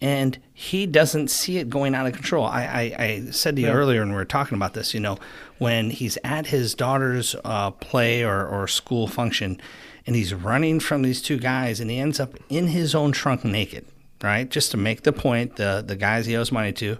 And 0.00 0.38
he 0.52 0.86
doesn't 0.86 1.28
see 1.28 1.56
it 1.58 1.70
going 1.70 1.94
out 1.94 2.06
of 2.06 2.12
control. 2.12 2.44
I, 2.44 2.64
I, 2.64 3.02
I 3.02 3.30
said 3.30 3.56
to 3.56 3.62
you 3.62 3.68
earlier 3.68 4.00
when 4.00 4.10
we 4.10 4.14
were 4.14 4.26
talking 4.26 4.56
about 4.56 4.74
this, 4.74 4.92
you 4.92 5.00
know, 5.00 5.18
when 5.58 5.90
he's 5.90 6.18
at 6.22 6.48
his 6.48 6.74
daughter's 6.74 7.34
uh, 7.44 7.70
play 7.70 8.22
or, 8.22 8.46
or 8.46 8.68
school 8.68 9.08
function 9.08 9.58
and 10.06 10.14
he's 10.14 10.34
running 10.34 10.80
from 10.80 11.02
these 11.02 11.22
two 11.22 11.38
guys 11.38 11.80
and 11.80 11.90
he 11.90 11.98
ends 11.98 12.20
up 12.20 12.34
in 12.50 12.68
his 12.68 12.94
own 12.94 13.12
trunk 13.12 13.42
naked, 13.42 13.86
right? 14.22 14.50
Just 14.50 14.70
to 14.72 14.76
make 14.76 15.02
the 15.02 15.12
point, 15.12 15.56
the, 15.56 15.82
the 15.86 15.96
guys 15.96 16.26
he 16.26 16.36
owes 16.36 16.52
money 16.52 16.72
to, 16.74 16.98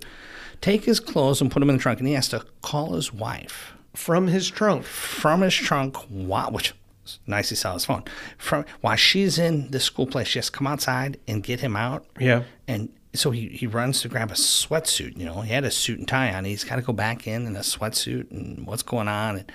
take 0.61 0.85
his 0.85 0.99
clothes 0.99 1.41
and 1.43 1.51
put 1.51 1.61
them 1.61 1.69
in 1.69 1.77
the 1.77 1.83
trunk 1.83 1.99
and 1.99 2.09
he 2.09 2.15
has 2.15 2.29
to 2.29 2.45
call 2.63 2.95
his 2.95 3.13
wife 3.13 3.75
from 3.95 4.27
his 4.27 4.51
trunk. 4.51 4.85
from 4.85 5.43
his 5.43 5.55
trunk 5.55 5.97
while 6.09 6.51
which 6.51 6.75
is 7.07 7.19
nice 7.27 7.49
he 7.51 7.55
saw 7.57 7.73
his 7.75 7.85
phone 7.85 8.03
from 8.39 8.65
while 8.81 8.97
she's 8.97 9.39
in 9.39 9.71
the 9.71 9.81
school 9.81 10.07
place 10.07 10.29
she 10.29 10.39
has 10.39 10.47
to 10.47 10.53
come 10.53 10.67
outside 10.67 11.19
and 11.29 11.43
get 11.43 11.61
him 11.61 11.77
out 11.77 12.05
Yeah. 12.19 12.43
and 12.69 12.89
so 13.15 13.31
he, 13.31 13.49
he 13.49 13.67
runs 13.67 14.03
to 14.03 14.09
grab 14.09 14.31
a 14.31 14.35
sweatsuit 14.35 15.17
you 15.17 15.25
know 15.25 15.41
he 15.41 15.53
had 15.53 15.65
a 15.65 15.71
suit 15.71 15.99
and 15.99 16.07
tie 16.09 16.33
on 16.35 16.45
he's 16.45 16.65
got 16.65 16.77
to 16.77 16.83
go 16.83 16.93
back 16.93 17.27
in 17.27 17.47
in 17.47 17.57
a 17.57 17.61
sweatsuit 17.61 18.31
and 18.31 18.67
what's 18.67 18.83
going 18.83 19.09
on 19.09 19.37
and, 19.39 19.53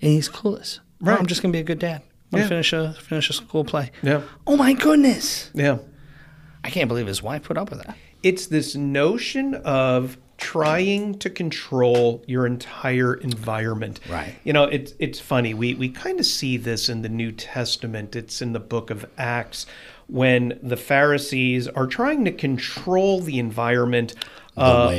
and 0.00 0.10
he's 0.12 0.28
clueless 0.28 0.78
right. 1.00 1.12
Right. 1.12 1.20
i'm 1.20 1.26
just 1.26 1.42
gonna 1.42 1.52
be 1.52 1.58
a 1.60 1.64
good 1.64 1.78
dad 1.78 2.02
i'm 2.32 2.38
gonna 2.38 2.44
Yeah. 2.44 2.48
finish 2.48 2.72
a 2.72 2.94
finish 2.94 3.28
a 3.30 3.32
school 3.34 3.64
play 3.64 3.90
Yeah. 4.02 4.22
oh 4.46 4.56
my 4.56 4.72
goodness 4.72 5.50
Yeah. 5.54 5.78
i 6.64 6.70
can't 6.70 6.88
believe 6.88 7.06
his 7.06 7.22
wife 7.22 7.42
put 7.42 7.58
up 7.58 7.70
with 7.70 7.82
that 7.84 7.96
It's 8.22 8.46
this 8.46 8.74
notion 8.76 9.54
of 9.56 10.16
trying 10.40 11.18
to 11.18 11.30
control 11.30 12.24
your 12.26 12.46
entire 12.46 13.14
environment. 13.14 14.00
Right. 14.08 14.34
You 14.42 14.52
know, 14.52 14.64
it's 14.64 14.94
it's 14.98 15.20
funny. 15.20 15.54
We 15.54 15.74
we 15.74 15.88
kind 15.90 16.18
of 16.18 16.26
see 16.26 16.56
this 16.56 16.88
in 16.88 17.02
the 17.02 17.08
New 17.08 17.30
Testament. 17.30 18.16
It's 18.16 18.42
in 18.42 18.52
the 18.52 18.60
book 18.60 18.90
of 18.90 19.06
Acts 19.16 19.66
when 20.08 20.58
the 20.62 20.76
Pharisees 20.76 21.68
are 21.68 21.86
trying 21.86 22.24
to 22.24 22.32
control 22.32 23.20
the 23.20 23.38
environment 23.38 24.14
uh, 24.56 24.92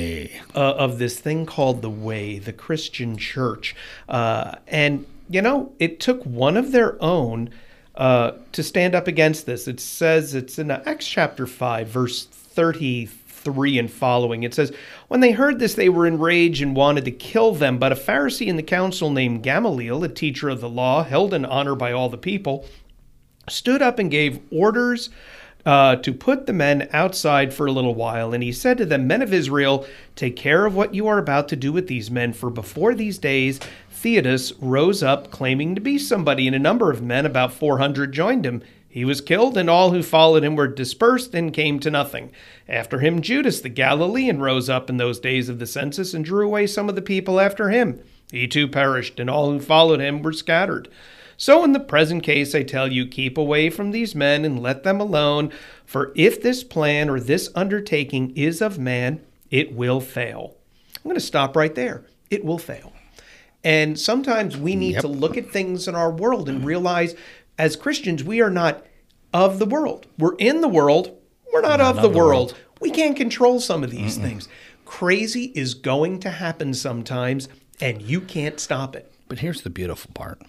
uh, 0.56 0.60
of 0.60 1.00
this 1.00 1.20
thing 1.20 1.46
called 1.46 1.82
the 1.82 1.90
Way, 1.90 2.40
the 2.40 2.54
Christian 2.54 3.18
Church, 3.18 3.75
uh, 4.08 4.56
and 4.68 5.06
you 5.30 5.42
know, 5.42 5.74
it 5.80 6.00
took 6.00 6.24
one 6.24 6.56
of 6.56 6.72
their 6.72 7.01
own 7.01 7.50
uh, 7.96 8.32
to 8.51 8.64
stand 8.64 8.96
up 8.96 9.08
against 9.08 9.46
this. 9.46 9.68
It 9.68 9.80
says 9.80 10.34
it's 10.34 10.60
in 10.60 10.72
Acts 10.72 11.08
chapter 11.08 11.48
five, 11.48 11.88
verse 11.88 12.25
thirty-three 13.44 13.80
and 13.80 13.92
following. 13.92 14.44
It 14.44 14.54
says, 14.54 14.72
"When 15.08 15.20
they 15.20 15.32
heard 15.32 15.60
this, 15.60 15.74
they 15.74 15.90
were 15.90 16.08
enraged 16.08 16.62
and 16.62 16.75
wanted 16.75 17.06
to 17.06 17.12
kill 17.12 17.54
them. 17.54 17.77
But 17.77 17.92
a 17.92 17.96
Pharisee 17.96 18.48
in 18.48 18.56
the 18.56 18.64
council 18.64 19.10
named 19.10 19.44
Gamaliel, 19.44 20.04
a 20.04 20.10
teacher 20.10 20.50
of 20.50 20.62
the 20.62 20.70
law, 20.70 21.04
held 21.04 21.34
in 21.34 21.46
honor 21.46 21.75
by 21.75 21.92
all 21.92 22.10
the 22.10 22.18
people." 22.18 22.66
stood 23.50 23.82
up 23.82 23.98
and 24.00 24.12
gave 24.12 24.40
orders 24.51 25.10
uh, 25.66 25.96
to 25.98 26.14
put 26.14 26.46
the 26.46 26.54
men 26.54 26.88
outside 26.94 27.54
for 27.54 27.66
a 27.66 27.72
little 27.72 27.96
while. 27.96 28.34
And 28.34 28.44
he 28.44 28.51
said 28.51 28.77
to 28.77 28.86
them, 28.86 29.08
Men 29.08 29.22
of 29.22 29.34
Israel, 29.34 29.86
take 30.16 30.36
care 30.36 30.66
of 30.66 30.75
what 30.75 30.94
you 30.94 31.08
are 31.08 31.18
about 31.18 31.48
to 31.50 31.56
do 31.56 31.72
with 31.72 31.88
these 31.88 32.10
men, 32.10 32.34
for 32.34 32.50
before 32.50 32.94
these 32.94 33.18
days, 33.18 33.60
Theudas 33.92 34.54
rose 34.60 35.04
up 35.04 35.32
claiming 35.32 35.75
to 35.75 35.82
be 35.82 35.98
somebody, 35.98 36.48
and 36.48 36.56
a 36.56 36.60
number 36.60 36.92
of 36.92 37.01
men, 37.01 37.25
about 37.25 37.54
400, 37.54 38.12
joined 38.12 38.46
him. 38.46 38.64
He 38.92 39.06
was 39.06 39.22
killed, 39.22 39.58
and 39.58 39.70
all 39.70 39.92
who 39.92 40.04
followed 40.04 40.44
him 40.44 40.58
were 40.58 40.68
dispersed 40.68 41.34
and 41.34 41.54
came 41.54 41.80
to 41.80 41.90
nothing. 41.90 42.30
After 42.68 43.00
him, 43.00 43.22
Judas 43.22 43.62
the 43.62 43.70
Galilean 43.70 44.40
rose 44.42 44.70
up 44.70 44.90
in 44.90 44.98
those 44.98 45.18
days 45.18 45.48
of 45.48 45.60
the 45.60 45.66
census 45.66 46.14
and 46.14 46.25
drew 46.25 46.46
away 46.46 46.68
some 46.68 46.90
of 46.90 46.96
the 46.96 47.01
people 47.01 47.40
after 47.40 47.70
him. 47.70 48.01
He 48.32 48.48
too 48.50 48.68
perished, 48.68 49.18
and 49.18 49.30
all 49.30 49.50
who 49.50 49.62
followed 49.62 50.01
him 50.01 50.22
were 50.22 50.34
scattered. 50.34 50.90
So, 51.38 51.64
in 51.64 51.72
the 51.72 51.80
present 51.80 52.22
case, 52.22 52.54
I 52.54 52.64
tell 52.64 52.92
you, 52.92 53.08
keep 53.08 53.38
away 53.38 53.70
from 53.70 53.92
these 53.92 54.14
men 54.14 54.44
and 54.44 54.62
let 54.62 54.84
them 54.84 55.00
alone. 55.00 55.51
For 55.86 56.12
if 56.16 56.42
this 56.42 56.64
plan 56.64 57.10
or 57.10 57.20
this 57.20 57.50
undertaking 57.56 58.34
is 58.36 58.62
of 58.62 58.77
man, 58.77 59.22
it 59.50 59.74
will 59.74 60.01
fail. 60.01 60.58
I'm 60.98 61.04
going 61.04 61.16
to 61.16 61.22
stop 61.22 61.56
right 61.56 61.74
there. 61.74 62.04
It 62.30 62.44
will 62.44 62.60
fail. 62.60 62.92
And 63.64 64.00
sometimes 64.00 64.58
we 64.58 64.75
need 64.75 64.94
Yep. 64.94 65.01
to 65.01 65.08
look 65.08 65.38
at 65.38 65.51
things 65.51 65.88
in 65.88 65.96
our 65.96 66.12
world 66.12 66.50
and 66.50 66.66
realize 66.66 67.16
as 67.57 67.75
Christians, 67.75 68.24
we 68.24 68.42
are 68.42 68.50
not 68.50 68.85
of 69.33 69.59
the 69.59 69.66
world. 69.66 70.07
We're 70.18 70.35
in 70.35 70.61
the 70.61 70.68
world, 70.68 71.18
we're 71.53 71.61
not, 71.61 71.81
of, 71.81 71.98
the, 71.98 72.03
the 72.03 72.18
world. 72.18 72.55
We 72.79 72.92
can't 72.92 73.16
control 73.16 73.59
some 73.59 73.83
of 73.83 73.92
these 73.92 74.18
things. 74.18 74.48
Crazy 74.85 75.51
is 75.55 75.74
going 75.74 76.20
to 76.22 76.29
happen 76.29 76.74
sometimes, 76.74 77.48
and 77.79 78.01
you 78.01 78.22
can't 78.22 78.59
stop 78.59 78.96
it. 78.96 79.11
But 79.27 79.40
here's 79.40 79.61
the 79.61 79.70
beautiful 79.70 80.11
part 80.14 80.42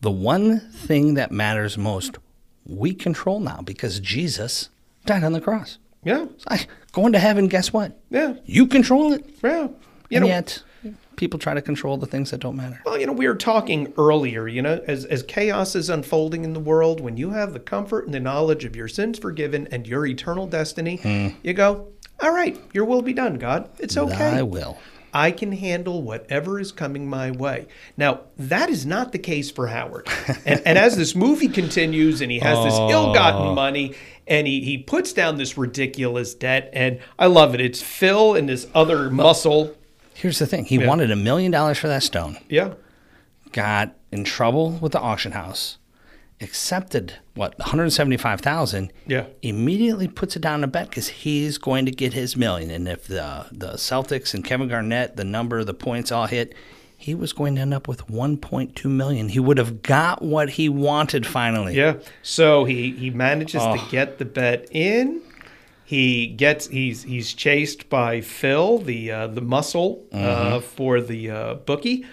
the 0.00 0.10
one 0.10 0.60
thing 0.60 1.14
that 1.14 1.32
matters 1.32 1.78
most, 1.78 2.18
we 2.66 2.92
control 2.92 3.40
now 3.40 3.60
because 3.64 4.00
Jesus 4.00 4.68
died 5.06 5.24
on 5.24 5.32
the 5.32 5.40
cross. 5.40 5.78
Yeah, 6.04 6.26
I, 6.48 6.66
going 6.92 7.12
to 7.12 7.18
heaven, 7.20 7.46
guess 7.48 7.72
what? 7.72 8.00
yeah, 8.10 8.34
You 8.44 8.66
control 8.66 9.12
it. 9.12 9.24
yeah. 9.42 9.68
You 10.10 10.16
and 10.18 10.22
know, 10.22 10.26
yet, 10.26 10.62
people 11.22 11.38
try 11.38 11.54
to 11.54 11.62
control 11.62 11.96
the 11.96 12.04
things 12.06 12.32
that 12.32 12.40
don't 12.40 12.56
matter. 12.56 12.82
Well, 12.84 12.98
you 12.98 13.06
know, 13.06 13.12
we 13.12 13.28
were 13.28 13.36
talking 13.36 13.92
earlier, 13.96 14.48
you 14.48 14.60
know, 14.60 14.82
as, 14.88 15.04
as 15.04 15.22
chaos 15.22 15.76
is 15.76 15.88
unfolding 15.88 16.42
in 16.42 16.52
the 16.52 16.58
world, 16.58 17.00
when 17.00 17.16
you 17.16 17.30
have 17.30 17.52
the 17.52 17.60
comfort 17.60 18.06
and 18.06 18.12
the 18.12 18.18
knowledge 18.18 18.64
of 18.64 18.74
your 18.74 18.88
sins 18.88 19.20
forgiven 19.20 19.68
and 19.70 19.86
your 19.86 20.04
eternal 20.04 20.48
destiny, 20.48 20.96
Hmm. 20.96 21.28
you 21.44 21.52
go, 21.52 21.86
all 22.20 22.32
right, 22.34 22.60
your 22.72 22.84
will 22.86 23.02
be 23.02 23.12
done, 23.12 23.38
God. 23.38 23.68
It's 23.78 23.96
okay. 23.96 24.30
I 24.38 24.42
will. 24.42 24.78
I 25.14 25.30
can 25.30 25.52
handle 25.52 26.02
whatever 26.02 26.58
is 26.58 26.72
coming 26.72 27.08
my 27.08 27.30
way. 27.30 27.68
Now, 27.96 28.22
that 28.36 28.68
is 28.68 28.84
not 28.84 29.12
the 29.12 29.18
case 29.20 29.48
for 29.48 29.68
Howard. 29.68 30.08
And, 30.44 30.60
and 30.66 30.76
as 30.76 30.96
this 30.96 31.14
movie 31.14 31.46
continues 31.48 32.20
and 32.20 32.32
he 32.32 32.40
has 32.40 32.64
this 32.64 32.74
ill 32.74 33.10
Oh. 33.10 33.14
gotten 33.14 33.54
money 33.54 33.94
and 34.26 34.44
he, 34.48 34.62
he 34.64 34.76
puts 34.78 35.12
down 35.12 35.36
this 35.36 35.56
ridiculous 35.56 36.34
debt, 36.34 36.70
and 36.72 36.98
I 37.16 37.26
love 37.26 37.54
it. 37.54 37.60
It's 37.60 37.80
Phil 37.80 38.34
and 38.34 38.48
this 38.48 38.66
other 38.74 39.08
muscle. 39.08 39.76
Here's 40.14 40.38
the 40.38 40.46
thing 40.46 40.64
he 40.64 40.78
wanted 40.78 41.10
a 41.10 41.16
million 41.16 41.50
dollars 41.52 41.78
for 41.78 41.88
that 41.88 42.02
stone, 42.02 42.38
Yeah. 42.48 42.74
got 43.52 43.94
in 44.10 44.24
trouble 44.24 44.70
with 44.72 44.92
the 44.92 45.00
auction 45.00 45.32
house, 45.32 45.78
accepted 46.40 47.14
what, 47.34 47.56
175000 47.58 48.92
Yeah. 49.06 49.24
immediately 49.42 50.08
puts 50.08 50.36
it 50.36 50.42
down 50.42 50.62
a 50.64 50.66
bet 50.66 50.90
because 50.90 51.08
he's 51.08 51.58
going 51.58 51.86
to 51.86 51.92
get 51.92 52.12
his 52.12 52.36
million. 52.36 52.70
And 52.70 52.88
if 52.88 53.06
the, 53.06 53.46
the 53.52 53.72
Celtics 53.74 54.34
and 54.34 54.44
Kevin 54.44 54.68
Garnett, 54.68 55.16
the 55.16 55.24
number, 55.24 55.62
the 55.64 55.74
points 55.74 56.10
all 56.12 56.26
hit, 56.26 56.54
he 56.96 57.14
was 57.14 57.32
going 57.32 57.56
to 57.56 57.60
end 57.60 57.74
up 57.74 57.88
with 57.88 58.06
1.2 58.06 58.84
million. 58.84 59.28
He 59.30 59.40
would 59.40 59.58
have 59.58 59.82
got 59.82 60.22
what 60.22 60.50
he 60.50 60.68
wanted 60.68 61.26
finally. 61.26 61.74
Yeah. 61.74 61.94
So 62.22 62.64
he 62.64 62.92
he 62.92 63.10
manages 63.10 63.60
Oh. 63.64 63.76
to 63.76 63.82
get 63.90 64.18
the 64.18 64.24
bet 64.24 64.68
in. 64.70 65.20
He 65.84 66.26
gets 66.28 66.68
he's 66.68 67.02
he's 67.02 67.32
chased 67.34 67.88
by 67.90 68.20
Phil, 68.20 68.78
the 68.78 69.10
uh, 69.10 69.26
the 69.26 69.40
muscle 69.42 70.04
uh, 70.12 70.16
Mm-hmm. 70.16 70.60
for 70.66 71.00
the 71.00 71.30
uh, 71.30 71.54
bookie, 71.54 72.04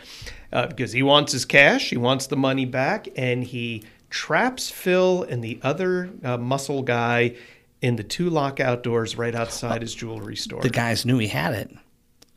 uh, 0.51 0.67
because 0.67 0.91
he 0.91 1.03
wants 1.03 1.31
his 1.31 1.45
cash. 1.45 1.89
He 1.89 1.97
wants 1.97 2.27
the 2.27 2.35
money 2.35 2.65
back, 2.65 3.07
and 3.15 3.43
he 3.43 3.83
traps 4.09 4.69
Phil 4.71 5.23
and 5.23 5.43
the 5.43 5.59
other 5.61 6.09
uh, 6.23 6.37
muscle 6.37 6.81
guy 6.81 7.35
in 7.81 7.95
the 7.95 8.03
two 8.03 8.29
lockout 8.29 8.83
doors 8.83 9.15
right 9.17 9.35
outside 9.35 9.81
his 9.81 9.93
jewelry 9.95 10.35
store. 10.35 10.61
The 10.61 10.69
guys 10.69 11.05
knew 11.05 11.17
he 11.19 11.27
had 11.27 11.53
it. 11.53 11.71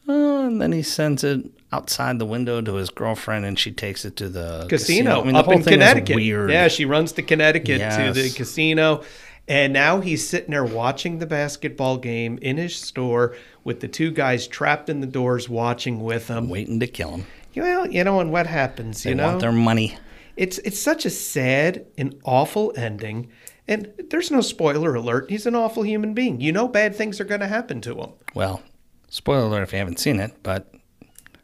Oh, 0.07 0.47
and 0.47 0.61
then 0.61 0.73
he 0.73 0.83
sends 0.83 1.25
it 1.25 1.47
outside 1.73 2.19
the 2.19 2.27
window 2.27 2.61
to 2.61 2.75
his 2.75 2.91
girlfriend, 2.91 3.45
and 3.47 3.59
she 3.59 3.73
takes 3.73 4.05
it 4.05 4.17
to 4.17 4.29
the 4.29 4.67
casino, 4.69 5.23
I 5.23 5.25
mean, 5.25 5.35
up 5.37 5.49
in 5.49 5.63
Connecticut. 5.63 6.17
weird. 6.17 6.51
Yeah, 6.51 6.69
she 6.69 6.85
runs 6.85 7.13
to 7.13 7.23
Connecticut 7.23 7.79
to 7.81 8.13
the 8.13 8.31
casino, 8.37 9.03
And 9.49 9.73
now 9.73 10.01
he's 10.01 10.27
sitting 10.27 10.51
there 10.53 10.65
watching 10.65 11.19
the 11.19 11.27
basketball 11.27 11.99
game 11.99 12.39
in 12.41 12.57
his 12.59 12.77
store 12.77 13.37
with 13.65 13.81
the 13.81 13.89
two 13.89 14.11
guys 14.11 14.47
trapped 14.47 14.89
in 14.89 15.01
the 15.01 15.07
doors 15.07 15.49
watching 15.49 16.01
with 16.03 16.29
him. 16.29 16.49
Waiting 16.49 16.79
to 16.81 16.87
kill 16.87 17.11
him. 17.11 17.27
Well, 17.57 17.87
you 17.91 18.05
know, 18.05 18.21
and 18.21 18.31
what 18.33 18.47
happens, 18.47 19.03
They 19.03 19.11
you 19.11 19.17
know? 19.17 19.27
want 19.29 19.41
their 19.41 19.53
money. 19.53 19.99
It's 20.37 20.59
it's 20.59 20.81
such 20.81 21.05
a 21.05 21.11
sad 21.11 21.85
and 21.99 22.19
awful 22.25 22.73
ending. 22.77 23.31
And 23.69 23.93
there's 24.11 24.31
no 24.31 24.41
spoiler 24.41 24.95
alert. 24.95 25.29
He's 25.29 25.47
an 25.47 25.55
awful 25.55 25.83
human 25.83 26.15
being. 26.15 26.41
You 26.41 26.53
know 26.53 26.67
bad 26.69 26.95
things 26.97 27.21
are 27.21 27.25
going 27.25 27.41
to 27.41 27.47
happen 27.47 27.81
to 27.83 27.95
him. 28.01 28.11
Well, 28.35 28.63
spoiler 29.11 29.47
alert 29.47 29.63
if 29.65 29.73
you 29.73 29.79
haven't 29.79 29.99
seen 30.01 30.19
it, 30.21 30.33
but 30.43 30.73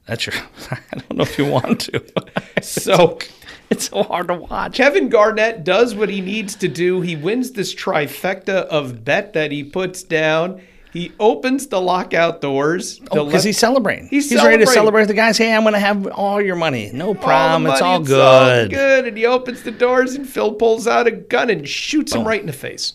that's 0.07 0.27
your. 0.27 0.35
I 0.71 0.79
don't 0.93 1.17
know 1.17 1.23
if 1.25 1.37
you 1.39 1.47
want 1.47 1.81
to. 1.83 2.03
So 2.63 3.19
it's 3.71 3.89
so 3.91 4.03
hard 4.03 4.29
to 4.29 4.35
watch. 4.35 4.75
Kevin 4.75 5.09
Garnett 5.09 5.65
does 5.65 5.95
what 5.95 6.09
he 6.09 6.21
needs 6.21 6.55
to 6.57 6.69
do. 6.69 7.01
He 7.01 7.17
wins 7.17 7.53
this 7.53 7.75
trifecta 7.75 8.67
of 8.67 9.05
bet 9.05 9.33
that 9.35 9.53
he 9.53 9.65
puts 9.65 10.03
down. 10.03 10.61
He 10.93 11.13
opens 11.21 11.67
the 11.67 11.81
lockout 11.81 12.41
doors. 12.41 12.99
Because 12.99 13.45
Oh, 13.45 13.47
he's 13.47 13.59
celebrating. 13.59 14.09
He's 14.09 14.31
He's, 14.31 14.43
ready 14.43 14.65
to 14.65 14.71
celebrate 14.71 15.05
the 15.05 15.15
guys. 15.15 15.37
Hey, 15.37 15.55
I'm 15.55 15.63
going 15.63 15.75
to 15.75 15.79
have 15.79 16.07
all 16.09 16.41
your 16.41 16.57
money. 16.57 16.91
No 16.95 17.09
all 17.09 17.15
problem. 17.15 17.71
it's 17.71 17.81
money, 17.83 17.93
all 17.95 18.01
it's 18.01 18.09
good. 18.09 18.71
good. 18.71 19.07
And 19.09 19.17
he 19.17 19.27
opens 19.27 19.63
the 19.63 19.71
doors, 19.71 20.15
and 20.15 20.27
Phil 20.27 20.55
pulls 20.55 20.87
out 20.87 21.07
a 21.07 21.11
gun 21.11 21.51
and 21.51 21.69
shoots 21.69 22.15
him 22.15 22.25
right 22.27 22.41
in 22.41 22.47
the 22.47 22.53
face. 22.55 22.95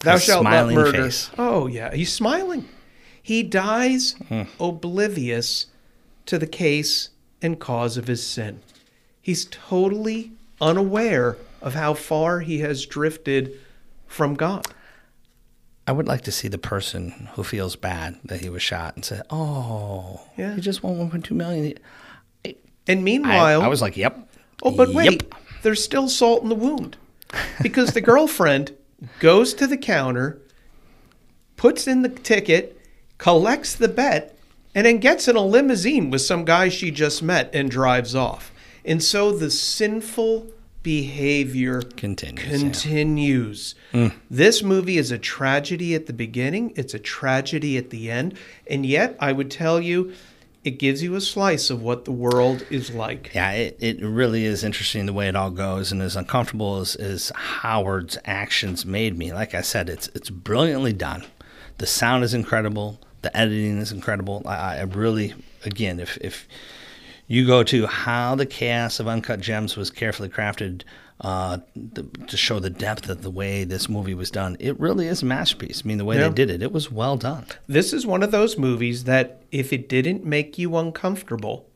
Thou 0.00 0.16
A 0.16 0.20
shalt 0.20 0.44
not 0.44 0.72
murder. 0.72 0.92
face. 1.04 1.30
Oh 1.38 1.66
yeah, 1.66 1.94
he's 1.94 2.12
smiling. 2.12 2.66
He 3.22 3.42
dies 3.42 4.12
Hmm. 4.28 4.42
oblivious 4.58 5.66
to 6.26 6.38
the 6.38 6.46
case 6.46 7.10
and 7.42 7.58
cause 7.58 7.96
of 7.96 8.06
his 8.06 8.26
sin. 8.26 8.60
He's 9.30 9.44
totally 9.44 10.32
unaware 10.60 11.36
of 11.62 11.74
how 11.74 11.94
far 11.94 12.40
he 12.40 12.58
has 12.62 12.84
drifted 12.84 13.52
from 14.08 14.34
God. 14.34 14.66
I 15.86 15.92
would 15.92 16.08
like 16.08 16.22
to 16.22 16.32
see 16.32 16.48
the 16.48 16.58
person 16.58 17.28
who 17.34 17.44
feels 17.44 17.76
bad 17.76 18.18
that 18.24 18.40
he 18.40 18.48
was 18.48 18.60
shot 18.60 18.96
and 18.96 19.04
say, 19.04 19.20
"Oh, 19.30 20.22
Yeah. 20.36 20.56
he 20.56 20.60
just 20.60 20.82
won 20.82 20.96
1.2 20.98 21.32
million." 21.36 21.78
And 22.88 23.04
meanwhile, 23.04 23.62
I 23.62 23.68
was 23.68 23.80
like, 23.80 23.96
"Yep." 23.96 24.18
Oh, 24.64 24.72
but 24.72 24.92
wait, 24.92 25.22
there's 25.62 25.80
still 25.84 26.08
salt 26.08 26.42
in 26.42 26.48
the 26.48 26.56
wound. 26.56 26.96
Because 27.62 27.92
the 27.92 28.00
girlfriend 28.00 28.72
goes 29.20 29.54
to 29.54 29.68
the 29.68 29.76
counter, 29.76 30.38
puts 31.56 31.86
in 31.86 32.02
the 32.02 32.08
ticket, 32.08 32.80
collects 33.18 33.76
the 33.76 33.86
bet, 33.86 34.36
and 34.74 34.86
then 34.86 34.98
gets 34.98 35.28
in 35.28 35.36
a 35.36 35.40
limousine 35.46 36.10
with 36.10 36.22
some 36.22 36.44
guy 36.44 36.68
she 36.68 36.90
just 36.90 37.22
met 37.22 37.48
and 37.54 37.70
drives 37.70 38.16
off. 38.16 38.50
And 38.84 39.02
so 39.02 39.32
the 39.32 39.50
sinful 39.50 40.48
behavior 40.82 41.82
Continues, 41.82 42.46
yeah. 42.46 42.58
continues. 42.58 43.74
Mm. 43.92 44.12
This 44.30 44.62
movie 44.62 44.96
is 44.96 45.10
a 45.10 45.18
tragedy 45.18 45.94
at 45.94 46.06
the 46.06 46.12
beginning, 46.12 46.72
it's 46.76 46.94
a 46.94 46.98
tragedy 46.98 47.76
at 47.76 47.90
the 47.90 48.10
end, 48.10 48.36
and 48.66 48.86
yet 48.86 49.16
I 49.20 49.32
would 49.32 49.50
tell 49.50 49.80
you 49.80 50.14
it 50.62 50.72
gives 50.72 51.02
you 51.02 51.14
a 51.14 51.20
slice 51.20 51.70
of 51.70 51.82
what 51.82 52.04
the 52.04 52.12
world 52.12 52.66
is 52.70 52.90
like. 52.90 53.30
Yeah, 53.34 53.52
it, 53.52 53.78
it 53.80 54.02
really 54.02 54.44
is 54.44 54.62
interesting 54.62 55.06
the 55.06 55.12
way 55.12 55.28
it 55.28 55.36
all 55.36 55.50
goes, 55.50 55.90
and 55.90 56.02
as 56.02 56.16
uncomfortable 56.16 56.80
as, 56.80 56.96
as 56.96 57.32
Howard's 57.34 58.18
actions 58.24 58.84
made 58.84 59.16
me, 59.16 59.32
like 59.32 59.54
I 59.54 59.62
said, 59.62 59.88
it's 59.88 60.08
it's 60.14 60.30
brilliantly 60.30 60.92
done. 60.92 61.24
The 61.78 61.86
sound 61.86 62.24
is 62.24 62.34
incredible. 62.34 63.00
The 63.22 63.34
editing 63.36 63.78
is 63.78 63.92
incredible. 63.92 64.42
I, 64.46 64.78
I 64.78 64.82
really, 64.82 65.34
again, 65.64 65.98
if 65.98 66.18
if 66.18 66.46
you 67.30 67.46
go 67.46 67.62
to 67.62 67.86
how 67.86 68.34
the 68.34 68.44
chaos 68.44 68.98
of 69.00 69.06
Uncut 69.06 69.40
Gems 69.40 69.76
was 69.76 69.88
carefully 69.90 70.28
crafted 70.28 70.82
uh, 71.20 71.58
the, 71.76 72.02
to 72.26 72.36
show 72.36 72.58
the 72.58 72.70
depth 72.70 73.08
of 73.08 73.22
the 73.22 73.30
way 73.30 73.62
this 73.62 73.88
movie 73.88 74.14
was 74.14 74.30
done, 74.30 74.56
it 74.58 74.78
really 74.80 75.06
is 75.06 75.22
a 75.22 75.26
masterpiece. 75.26 75.82
I 75.84 75.88
mean, 75.88 75.98
the 75.98 76.04
way 76.04 76.16
Yeah. 76.16 76.28
they 76.28 76.34
did 76.34 76.50
it, 76.50 76.62
it 76.62 76.72
was 76.72 76.90
well 76.90 77.16
done. 77.16 77.44
This 77.68 77.92
is 77.92 78.06
one 78.06 78.22
of 78.22 78.30
those 78.32 78.58
movies 78.58 79.04
that 79.04 79.42
if 79.52 79.72
it 79.72 79.88
didn't 79.88 80.24
make 80.24 80.58
you 80.58 80.76
uncomfortable, 80.76 81.66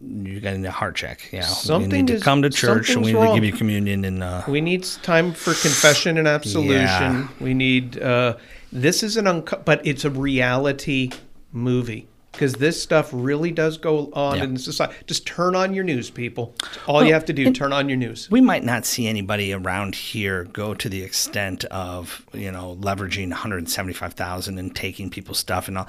You 0.00 0.40
got 0.40 0.54
a 0.54 0.70
heart 0.70 0.94
check. 0.96 1.28
Yeah, 1.32 1.40
we 1.40 1.54
Something 1.54 1.90
need 1.90 2.06
to 2.08 2.14
is- 2.14 2.22
come 2.22 2.42
to 2.42 2.50
church 2.50 2.90
and 2.90 3.04
we 3.04 3.12
need 3.12 3.26
to 3.28 3.34
give 3.34 3.44
you 3.44 3.52
communion 3.52 4.04
and. 4.04 4.22
Uh, 4.22 4.42
we 4.48 4.60
need 4.60 4.84
time 5.02 5.32
for 5.32 5.52
confession 5.54 6.16
and 6.18 6.28
absolution. 6.28 7.14
Yeah. 7.14 7.28
We 7.40 7.54
need 7.54 8.00
uh, 8.00 8.36
this 8.72 9.02
is 9.02 9.16
an 9.16 9.26
unco- 9.26 9.62
but 9.64 9.84
it's 9.86 10.04
a 10.04 10.10
reality 10.10 11.10
movie 11.52 12.06
because 12.36 12.52
this 12.54 12.80
stuff 12.80 13.10
really 13.12 13.50
does 13.50 13.78
go 13.78 14.10
on 14.12 14.36
Yeah. 14.38 14.44
in 14.44 14.56
society. 14.58 14.94
Just 15.06 15.26
turn 15.26 15.56
on 15.56 15.74
your 15.74 15.84
news, 15.84 16.10
people. 16.10 16.54
All 16.86 17.02
you 17.04 17.12
have 17.14 17.24
to 17.24 17.32
do, 17.32 17.50
turn 17.52 17.72
on 17.72 17.88
your 17.88 17.98
news. 17.98 18.28
we 18.30 18.40
might 18.40 18.62
not 18.64 18.84
see 18.84 19.06
anybody 19.08 19.52
around 19.52 19.94
here 19.94 20.44
go 20.44 20.74
to 20.74 20.88
the 20.88 21.02
extent 21.02 21.64
of 21.66 22.24
you 22.32 22.52
know 22.52 22.76
leveraging 22.80 23.30
175,000 23.30 24.58
and 24.58 24.74
taking 24.76 25.10
people's 25.10 25.38
stuff 25.38 25.68
and 25.68 25.78
all 25.78 25.88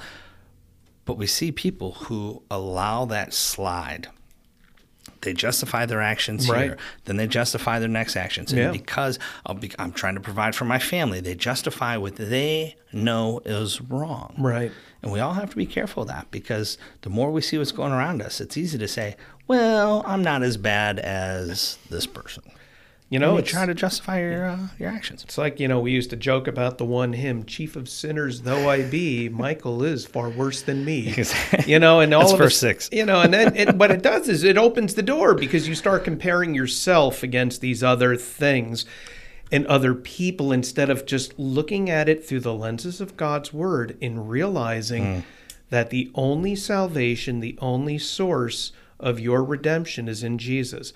but 1.04 1.16
we 1.16 1.26
see 1.26 1.50
people 1.52 1.92
who 1.92 2.42
allow 2.50 3.04
that 3.06 3.32
slide 3.32 4.08
they 5.22 5.32
justify 5.32 5.86
their 5.86 6.00
actions 6.00 6.48
Right. 6.48 6.64
here 6.64 6.76
then 7.04 7.16
they 7.16 7.26
justify 7.26 7.78
their 7.78 7.88
next 7.88 8.16
actions 8.16 8.52
and 8.52 8.60
Yeah. 8.60 8.70
because 8.70 9.18
I'll 9.46 9.54
be, 9.54 9.70
i'm 9.78 9.92
trying 9.92 10.14
to 10.14 10.20
provide 10.20 10.54
for 10.54 10.64
my 10.64 10.78
family 10.78 11.20
they 11.20 11.34
justify 11.34 11.96
what 11.96 12.16
they 12.16 12.76
know 12.92 13.40
is 13.44 13.80
wrong 13.80 14.34
Right. 14.38 14.72
and 15.02 15.12
we 15.12 15.20
all 15.20 15.34
have 15.34 15.50
to 15.50 15.56
be 15.56 15.66
careful 15.66 16.02
of 16.02 16.08
that 16.08 16.30
because 16.30 16.78
the 17.02 17.10
more 17.10 17.30
we 17.30 17.40
see 17.40 17.58
what's 17.58 17.72
going 17.72 17.92
around 17.92 18.22
us, 18.22 18.40
it's 18.40 18.56
easy 18.56 18.78
to 18.78 18.88
say, 18.88 19.16
well, 19.46 20.02
I'm 20.06 20.22
not 20.22 20.42
as 20.42 20.56
bad 20.56 20.98
as 20.98 21.78
this 21.90 22.06
person. 22.06 22.42
You 23.10 23.18
know, 23.18 23.40
try 23.40 23.64
to 23.64 23.72
justify 23.72 24.20
your 24.20 24.44
uh, 24.46 24.58
your 24.78 24.90
actions. 24.90 25.24
it's 25.24 25.38
like, 25.38 25.58
you 25.58 25.66
know, 25.66 25.80
we 25.80 25.92
used 25.92 26.10
to 26.10 26.16
joke 26.16 26.46
about 26.46 26.76
the 26.76 26.84
one 26.84 27.14
hymn, 27.14 27.44
Chief 27.46 27.74
of 27.74 27.88
Sinners 27.88 28.42
though 28.42 28.68
I 28.68 28.82
be, 28.82 29.30
Michael 29.30 29.82
is 29.82 30.04
far 30.04 30.28
worse 30.28 30.60
than 30.60 30.84
me. 30.84 31.14
You 31.66 31.78
know, 31.78 32.00
and 32.00 32.12
all 32.12 32.20
That's 32.20 32.32
of 32.32 32.38
verse 32.38 32.54
us, 32.54 32.58
six. 32.60 32.88
You 32.92 33.06
know, 33.06 33.20
and 33.22 33.32
then 33.32 33.56
it, 33.56 33.74
what 33.76 33.90
it 33.90 34.02
does 34.02 34.28
is 34.28 34.44
it 34.44 34.58
opens 34.58 34.94
the 34.94 35.02
door 35.02 35.34
because 35.34 35.66
you 35.66 35.74
start 35.74 36.04
comparing 36.04 36.54
yourself 36.54 37.22
against 37.22 37.60
these 37.62 37.82
other 37.82 38.14
things 38.16 38.84
and 39.50 39.66
other 39.66 39.94
people 39.94 40.52
instead 40.52 40.90
of 40.90 41.06
just 41.06 41.38
looking 41.38 41.88
at 41.88 42.08
it 42.10 42.26
through 42.26 42.40
the 42.40 42.52
lenses 42.54 43.00
of 43.00 43.16
God's 43.16 43.52
word 43.54 43.96
and 44.02 44.28
realizing 44.28 45.04
Hmm. 45.14 45.20
that 45.70 45.88
the 45.90 46.10
only 46.14 46.54
salvation, 46.54 47.40
the 47.40 47.56
only 47.60 47.96
source 47.98 48.72
of 49.00 49.18
your 49.18 49.42
redemption 49.42 50.08
is 50.08 50.22
in 50.22 50.36
Jesus. 50.36 50.92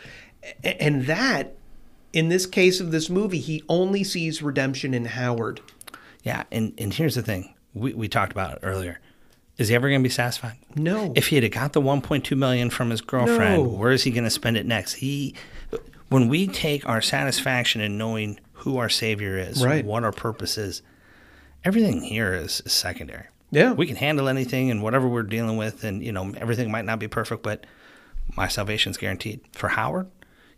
And 0.62 1.06
that, 1.06 1.54
in 2.12 2.28
this 2.28 2.46
case 2.46 2.80
of 2.80 2.90
this 2.90 3.08
movie, 3.10 3.38
he 3.38 3.62
only 3.68 4.04
sees 4.04 4.42
redemption 4.42 4.94
in 4.94 5.04
Howard. 5.06 5.60
Yeah, 6.22 6.44
and, 6.52 6.72
and 6.78 6.92
here's 6.94 7.14
the 7.14 7.22
thing 7.22 7.54
we, 7.74 7.94
we 7.94 8.08
talked 8.08 8.32
about 8.32 8.52
it 8.54 8.58
earlier. 8.62 9.00
Is 9.58 9.68
he 9.68 9.74
ever 9.74 9.88
going 9.88 10.00
to 10.00 10.04
be 10.08 10.10
satisfied? 10.12 10.56
No. 10.76 11.12
If 11.14 11.28
he 11.28 11.36
had 11.36 11.50
got 11.52 11.72
the 11.72 11.80
1.2 11.82 12.36
million 12.36 12.70
from 12.70 12.90
his 12.90 13.00
girlfriend, 13.00 13.62
No. 13.62 13.68
where 13.68 13.92
is 13.92 14.02
he 14.04 14.10
going 14.10 14.24
to 14.24 14.30
spend 14.30 14.56
it 14.56 14.64
next? 14.66 14.94
He, 14.94 15.34
when 16.08 16.28
we 16.28 16.46
take 16.46 16.88
our 16.88 17.02
satisfaction 17.02 17.80
in 17.80 17.98
knowing 17.98 18.38
who 18.52 18.78
our 18.78 18.88
Savior 18.88 19.36
is, 19.36 19.62
Right. 19.64 19.84
what 19.84 20.04
our 20.04 20.12
purpose 20.12 20.56
is, 20.56 20.82
everything 21.64 22.00
here 22.02 22.32
is, 22.34 22.62
is 22.64 22.72
secondary. 22.72 23.26
Yeah. 23.50 23.72
we 23.72 23.86
can 23.86 23.96
handle 23.96 24.28
anything 24.28 24.70
and 24.70 24.82
whatever 24.82 25.06
we're 25.06 25.22
dealing 25.22 25.58
with, 25.58 25.84
and 25.84 26.02
you 26.02 26.10
know 26.12 26.32
everything 26.38 26.70
might 26.70 26.86
not 26.86 26.98
be 26.98 27.06
perfect, 27.08 27.42
but 27.42 27.66
my 28.34 28.48
salvation's 28.48 28.96
guaranteed. 28.96 29.40
For 29.52 29.68
Howard, 29.68 30.08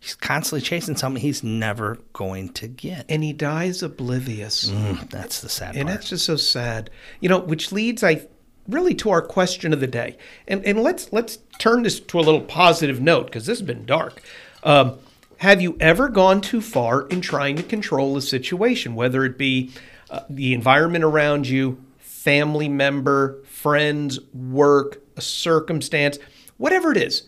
he's 0.05 0.13
constantly 0.13 0.61
chasing 0.61 0.95
something 0.95 1.19
he's 1.19 1.43
never 1.43 1.97
going 2.13 2.47
to 2.49 2.67
get. 2.67 3.07
and 3.09 3.23
he 3.23 3.33
dies 3.33 3.81
oblivious. 3.81 4.69
Mm, 4.69 5.09
that's 5.09 5.41
the 5.41 5.49
sad 5.49 5.75
And 5.75 5.87
part. 5.87 5.97
that's 5.97 6.09
just 6.09 6.25
so 6.25 6.35
sad. 6.35 6.91
You 7.21 7.29
know, 7.29 7.39
which 7.39 7.71
leads 7.71 8.03
I 8.03 8.27
really 8.67 8.93
to 8.95 9.09
our 9.09 9.23
question 9.23 9.73
of 9.73 9.79
the 9.79 9.87
day. 9.87 10.15
And 10.47 10.63
and 10.63 10.83
let's 10.83 11.11
let's 11.11 11.39
turn 11.57 11.81
this 11.81 11.99
to 11.99 12.19
a 12.19 12.21
little 12.21 12.41
positive 12.41 13.01
note 13.01 13.25
because 13.25 13.47
this 13.47 13.57
has 13.57 13.65
been 13.67 13.83
dark. 13.87 14.21
Um, 14.63 14.99
have 15.37 15.59
you 15.59 15.75
ever 15.79 16.07
gone 16.07 16.39
too 16.39 16.61
far 16.61 17.07
in 17.07 17.21
trying 17.21 17.55
to 17.55 17.63
control 17.63 18.15
a 18.15 18.21
situation, 18.21 18.93
whether 18.93 19.25
it 19.25 19.39
be 19.39 19.71
uh, 20.11 20.19
the 20.29 20.53
environment 20.53 21.03
around 21.03 21.47
you, 21.47 21.83
family 21.97 22.69
member, 22.69 23.41
friends, 23.45 24.19
work, 24.35 25.01
a 25.17 25.21
circumstance, 25.21 26.19
whatever 26.57 26.91
it 26.91 26.97
is? 26.97 27.23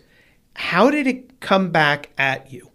How 0.53 0.89
did 0.91 1.05
it 1.07 1.39
come 1.39 1.69
back 1.71 2.09
at 2.17 2.51
you? 2.51 2.66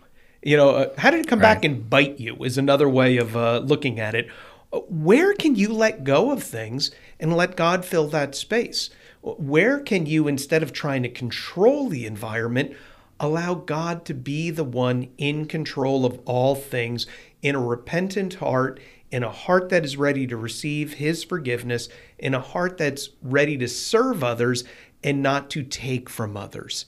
You 0.43 0.57
know, 0.57 0.71
uh, 0.71 0.95
how 0.99 1.11
did 1.11 1.21
it 1.21 1.29
come 1.29 1.39
back 1.39 1.65
and 1.65 1.89
bite 1.89 2.19
you? 2.19 2.35
Is 2.43 2.59
another 2.59 2.89
way 2.89 3.17
of 3.17 3.37
uh, 3.37 3.59
looking 3.59 4.01
at 4.01 4.15
it. 4.15 4.29
Uh, 4.73 4.81
Where 4.81 5.35
can 5.35 5.55
you 5.55 5.73
let 5.73 6.03
go 6.03 6.33
of 6.33 6.43
things 6.43 6.91
and 7.21 7.37
let 7.37 7.57
God 7.57 7.85
fill 7.85 8.09
that 8.09 8.35
space? 8.35 8.91
Where 9.21 9.79
can 9.79 10.07
you, 10.07 10.27
instead 10.27 10.65
of 10.65 10.73
trying 10.73 11.05
to 11.05 11.09
control 11.09 11.89
the 11.89 12.07
environment, 12.07 12.75
allow 13.21 13.55
God 13.55 14.05
to 14.07 14.15
be 14.15 14.51
the 14.51 14.65
one 14.65 15.11
in 15.17 15.47
control 15.47 16.05
of 16.05 16.19
all 16.25 16.57
things 16.57 17.07
in 17.41 17.55
a 17.55 17.61
repentant 17.61 18.35
heart, 18.35 18.81
in 19.13 19.23
a 19.23 19.31
heart 19.31 19.69
that 19.69 19.85
is 19.85 19.97
ready 19.97 20.27
to 20.27 20.37
receive 20.37 20.95
His 20.95 21.23
forgiveness, 21.23 21.89
in 22.19 22.35
a 22.35 22.41
heart 22.41 22.79
that's 22.79 23.11
ready 23.23 23.57
to 23.59 23.69
serve 23.69 24.25
others 24.25 24.65
and 25.05 25.23
not 25.23 25.51
to 25.51 25.63
take 25.63 26.11
from 26.11 26.37
others? 26.37 26.87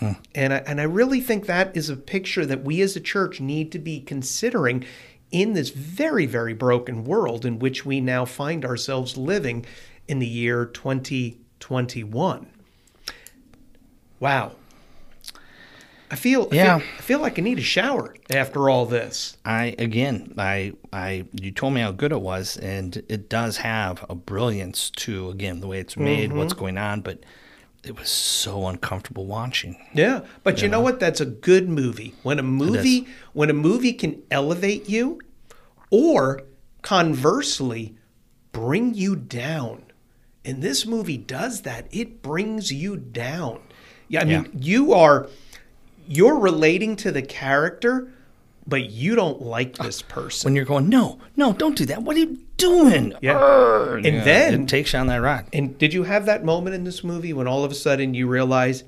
And 0.00 0.52
I, 0.52 0.56
and 0.58 0.80
I 0.80 0.84
really 0.84 1.20
think 1.20 1.46
that 1.46 1.76
is 1.76 1.88
a 1.88 1.96
picture 1.96 2.44
that 2.46 2.62
we 2.64 2.80
as 2.82 2.96
a 2.96 3.00
church 3.00 3.40
need 3.40 3.72
to 3.72 3.78
be 3.78 4.00
considering 4.00 4.84
in 5.30 5.54
this 5.54 5.70
very, 5.70 6.26
very 6.26 6.52
broken 6.54 7.04
world 7.04 7.44
in 7.44 7.58
which 7.58 7.84
we 7.86 8.00
now 8.00 8.24
find 8.24 8.64
ourselves 8.64 9.16
living 9.16 9.64
in 10.06 10.18
the 10.18 10.26
year 10.26 10.64
2021. 10.66 12.46
Wow. 14.20 14.52
I 16.08 16.14
feel, 16.14 16.48
Yeah. 16.52 16.76
I 16.76 16.78
feel 16.78 16.88
I 16.98 17.02
feel 17.02 17.18
like 17.20 17.38
I 17.38 17.42
need 17.42 17.58
a 17.58 17.62
shower 17.62 18.14
after 18.30 18.70
all 18.70 18.86
this. 18.86 19.36
I 19.44 19.74
again, 19.78 20.34
I, 20.38 20.74
I, 20.92 21.24
you 21.32 21.50
told 21.50 21.74
me 21.74 21.80
how 21.80 21.90
good 21.90 22.12
it 22.12 22.20
was, 22.20 22.56
and 22.58 23.02
it 23.08 23.28
does 23.28 23.56
have 23.58 24.04
a 24.08 24.14
brilliance 24.14 24.90
to 24.90 25.30
again 25.30 25.60
the 25.60 25.66
way 25.66 25.80
it's 25.80 25.96
made, 25.96 26.32
what's 26.32 26.52
Mm-hmm. 26.52 26.60
going 26.60 26.78
on, 26.78 27.00
but 27.00 27.24
it 27.86 27.98
was 27.98 28.08
so 28.08 28.66
uncomfortable 28.66 29.26
watching. 29.26 29.76
Yeah, 29.94 30.20
but 30.42 30.60
you 30.60 30.68
know 30.68 30.80
what? 30.80 30.98
That's 31.00 31.20
a 31.20 31.26
good 31.26 31.68
movie. 31.68 32.14
When 32.22 32.38
a 32.38 32.42
movie 32.42 33.06
when 33.32 33.48
a 33.50 33.54
movie 33.54 33.92
can 33.92 34.22
elevate 34.30 34.88
you 34.88 35.20
or 35.90 36.42
conversely 36.82 37.96
bring 38.52 38.94
you 38.94 39.16
down. 39.16 39.82
And 40.44 40.62
this 40.62 40.86
movie 40.86 41.16
does 41.16 41.62
that. 41.62 41.86
It 41.90 42.22
brings 42.22 42.72
you 42.72 42.96
down. 42.96 43.60
Yeah, 44.08 44.20
I 44.20 44.24
mean, 44.24 44.44
Yeah. 44.44 44.50
you 44.54 44.92
are 44.92 45.28
you're 46.08 46.38
relating 46.38 46.94
to 46.96 47.10
the 47.10 47.22
character, 47.22 48.12
but 48.66 48.90
you 48.90 49.16
don't 49.16 49.42
like 49.42 49.76
this 49.78 50.04
ah, 50.08 50.12
person. 50.12 50.46
When 50.48 50.54
you're 50.56 50.64
going, 50.64 50.88
no, 50.88 51.18
no, 51.36 51.52
don't 51.52 51.76
do 51.76 51.84
that. 51.86 52.02
What 52.02 52.14
do 52.14 52.20
you 52.20 52.38
doing? 52.56 53.12
Yeah. 53.20 53.34
Arrgh. 53.34 54.06
And 54.06 54.26
then- 54.26 54.62
it 54.62 54.68
takes 54.68 54.92
you 54.92 54.98
on 54.98 55.06
that 55.08 55.16
ride. 55.18 55.46
And 55.52 55.76
did 55.78 55.92
you 55.92 56.04
have 56.04 56.26
that 56.26 56.44
moment 56.44 56.74
in 56.74 56.84
this 56.84 57.02
movie 57.04 57.32
when 57.32 57.46
all 57.46 57.64
of 57.64 57.70
a 57.70 57.74
sudden 57.74 58.14
you 58.14 58.26
realize 58.26 58.84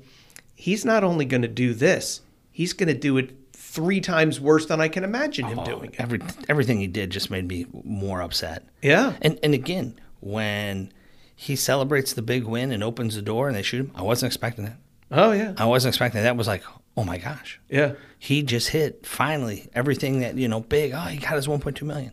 he's 0.55 0.85
not 0.85 1.03
only 1.03 1.25
going 1.25 1.41
to 1.41 1.47
do 1.47 1.73
this, 1.73 2.21
he's 2.51 2.73
going 2.73 2.87
to 2.87 2.93
do 2.93 3.17
it 3.17 3.35
three 3.53 4.01
times 4.01 4.39
worse 4.39 4.65
than 4.65 4.81
I 4.81 4.87
can 4.87 5.03
imagine 5.03 5.45
him 5.45 5.59
oh, 5.59 5.65
doing 5.65 5.91
it. 5.91 5.99
Every 5.99 6.19
everything 6.47 6.79
he 6.79 6.87
did 6.87 7.11
just 7.11 7.29
made 7.29 7.47
me 7.47 7.67
more 7.83 8.21
upset. 8.21 8.63
Yeah. 8.81 9.13
And 9.21 9.39
and 9.43 9.53
again, 9.53 9.99
when 10.19 10.91
he 11.35 11.55
celebrates 11.55 12.13
the 12.13 12.21
big 12.21 12.45
win 12.45 12.71
and 12.71 12.83
opens 12.83 13.15
the 13.15 13.21
door 13.21 13.47
and 13.47 13.55
they 13.55 13.61
shoot 13.61 13.81
him, 13.81 13.91
I 13.95 14.01
wasn't 14.01 14.31
expecting 14.31 14.65
that. 14.65 14.77
Oh 15.11 15.31
yeah. 15.31 15.53
I 15.57 15.65
wasn't 15.65 15.93
expecting 15.93 16.19
that. 16.21 16.23
That 16.23 16.37
was 16.37 16.47
like, 16.47 16.63
oh 16.97 17.03
my 17.03 17.17
gosh. 17.17 17.59
Yeah. 17.69 17.93
He 18.17 18.43
just 18.43 18.69
hit 18.69 19.05
finally 19.05 19.69
everything 19.73 20.19
that, 20.19 20.35
you 20.35 20.47
know, 20.47 20.59
big. 20.59 20.91
Oh, 20.93 21.01
he 21.01 21.17
got 21.17 21.33
his 21.35 21.47
1.2 21.47 21.81
million. 21.83 22.11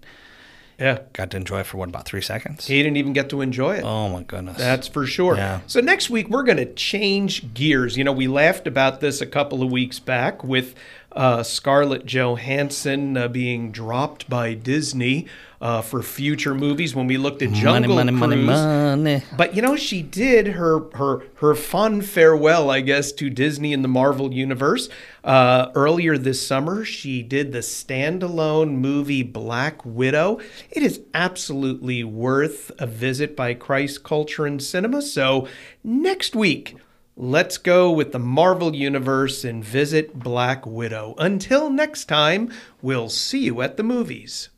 Yeah. 0.78 1.00
Got 1.12 1.30
to 1.30 1.36
enjoy 1.36 1.60
it 1.60 1.66
for 1.66 1.78
what, 1.78 1.88
about 1.88 2.04
three 2.04 2.20
seconds? 2.20 2.66
He 2.66 2.82
didn't 2.82 2.96
even 2.96 3.12
get 3.12 3.30
to 3.30 3.40
enjoy 3.40 3.76
it. 3.76 3.84
Oh 3.84 4.08
my 4.08 4.22
goodness. 4.22 4.58
That's 4.58 4.88
for 4.88 5.06
sure. 5.06 5.36
Yeah. 5.36 5.60
So 5.66 5.80
next 5.80 6.10
week 6.10 6.28
we're 6.28 6.42
going 6.42 6.58
to 6.58 6.72
change 6.74 7.54
gears. 7.54 7.96
You 7.96 8.04
know, 8.04 8.12
we 8.12 8.28
laughed 8.28 8.66
about 8.66 9.00
this 9.00 9.20
a 9.20 9.26
couple 9.26 9.62
of 9.62 9.70
weeks 9.70 9.98
back 9.98 10.44
with 10.44 10.74
uh, 11.12 11.42
Scarlett 11.42 12.04
Johansson 12.04 13.16
uh, 13.16 13.28
being 13.28 13.72
dropped 13.72 14.28
by 14.28 14.52
Disney 14.54 15.26
uh, 15.66 15.82
for 15.82 16.00
future 16.00 16.54
movies 16.54 16.94
when 16.94 17.08
we 17.08 17.16
looked 17.16 17.42
at 17.42 17.50
money, 17.50 17.60
Jungle 17.60 17.96
money, 17.96 18.12
money, 18.12 18.36
Cruise. 18.36 18.46
money. 18.46 19.22
But 19.36 19.56
you 19.56 19.62
know, 19.62 19.74
she 19.74 20.00
did 20.00 20.46
her 20.46 20.88
her 20.94 21.26
her 21.38 21.56
fun 21.56 22.02
farewell, 22.02 22.70
I 22.70 22.82
guess, 22.82 23.10
to 23.12 23.28
Disney 23.28 23.72
and 23.72 23.82
the 23.82 23.88
Marvel 23.88 24.32
universe. 24.32 24.88
Uh, 25.24 25.72
earlier 25.74 26.16
this 26.16 26.46
summer, 26.46 26.84
she 26.84 27.20
did 27.20 27.50
the 27.50 27.58
standalone 27.58 28.76
movie 28.76 29.24
Black 29.24 29.84
Widow. 29.84 30.38
It 30.70 30.84
is 30.84 31.00
absolutely 31.14 32.04
worth 32.04 32.70
a 32.78 32.86
visit 32.86 33.34
by 33.34 33.54
Christ 33.54 34.04
Culture 34.04 34.46
and 34.46 34.62
Cinema. 34.62 35.02
So 35.02 35.48
next 35.82 36.36
week. 36.36 36.76
Let's 37.18 37.56
go 37.56 37.90
with 37.90 38.12
the 38.12 38.18
Marvel 38.18 38.76
Universe 38.76 39.42
and 39.42 39.64
visit 39.64 40.18
Black 40.18 40.66
Widow. 40.66 41.14
Until 41.16 41.70
next 41.70 42.04
time, 42.04 42.52
we'll 42.82 43.08
see 43.08 43.44
you 43.44 43.62
at 43.62 43.78
the 43.78 43.82
movies. 43.82 44.50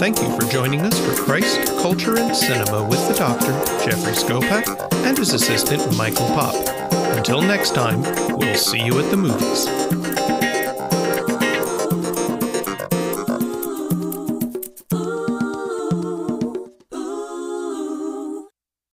Thank 0.00 0.22
you 0.22 0.34
for 0.34 0.50
joining 0.50 0.80
us 0.80 0.98
for 0.98 1.12
Christ, 1.12 1.66
Culture, 1.82 2.16
and 2.16 2.34
Cinema 2.34 2.82
with 2.82 3.06
the 3.06 3.12
Doctor, 3.12 3.52
Jeffrey 3.84 4.14
Skopak, 4.14 4.90
and 5.04 5.18
his 5.18 5.34
assistant, 5.34 5.94
Michael 5.94 6.26
Pop. 6.28 6.54
Until 7.18 7.42
next 7.42 7.74
time, 7.74 8.00
we'll 8.38 8.56
see 8.56 8.82
you 8.82 8.98
at 8.98 9.10
the 9.10 9.18
movies. 9.18 9.99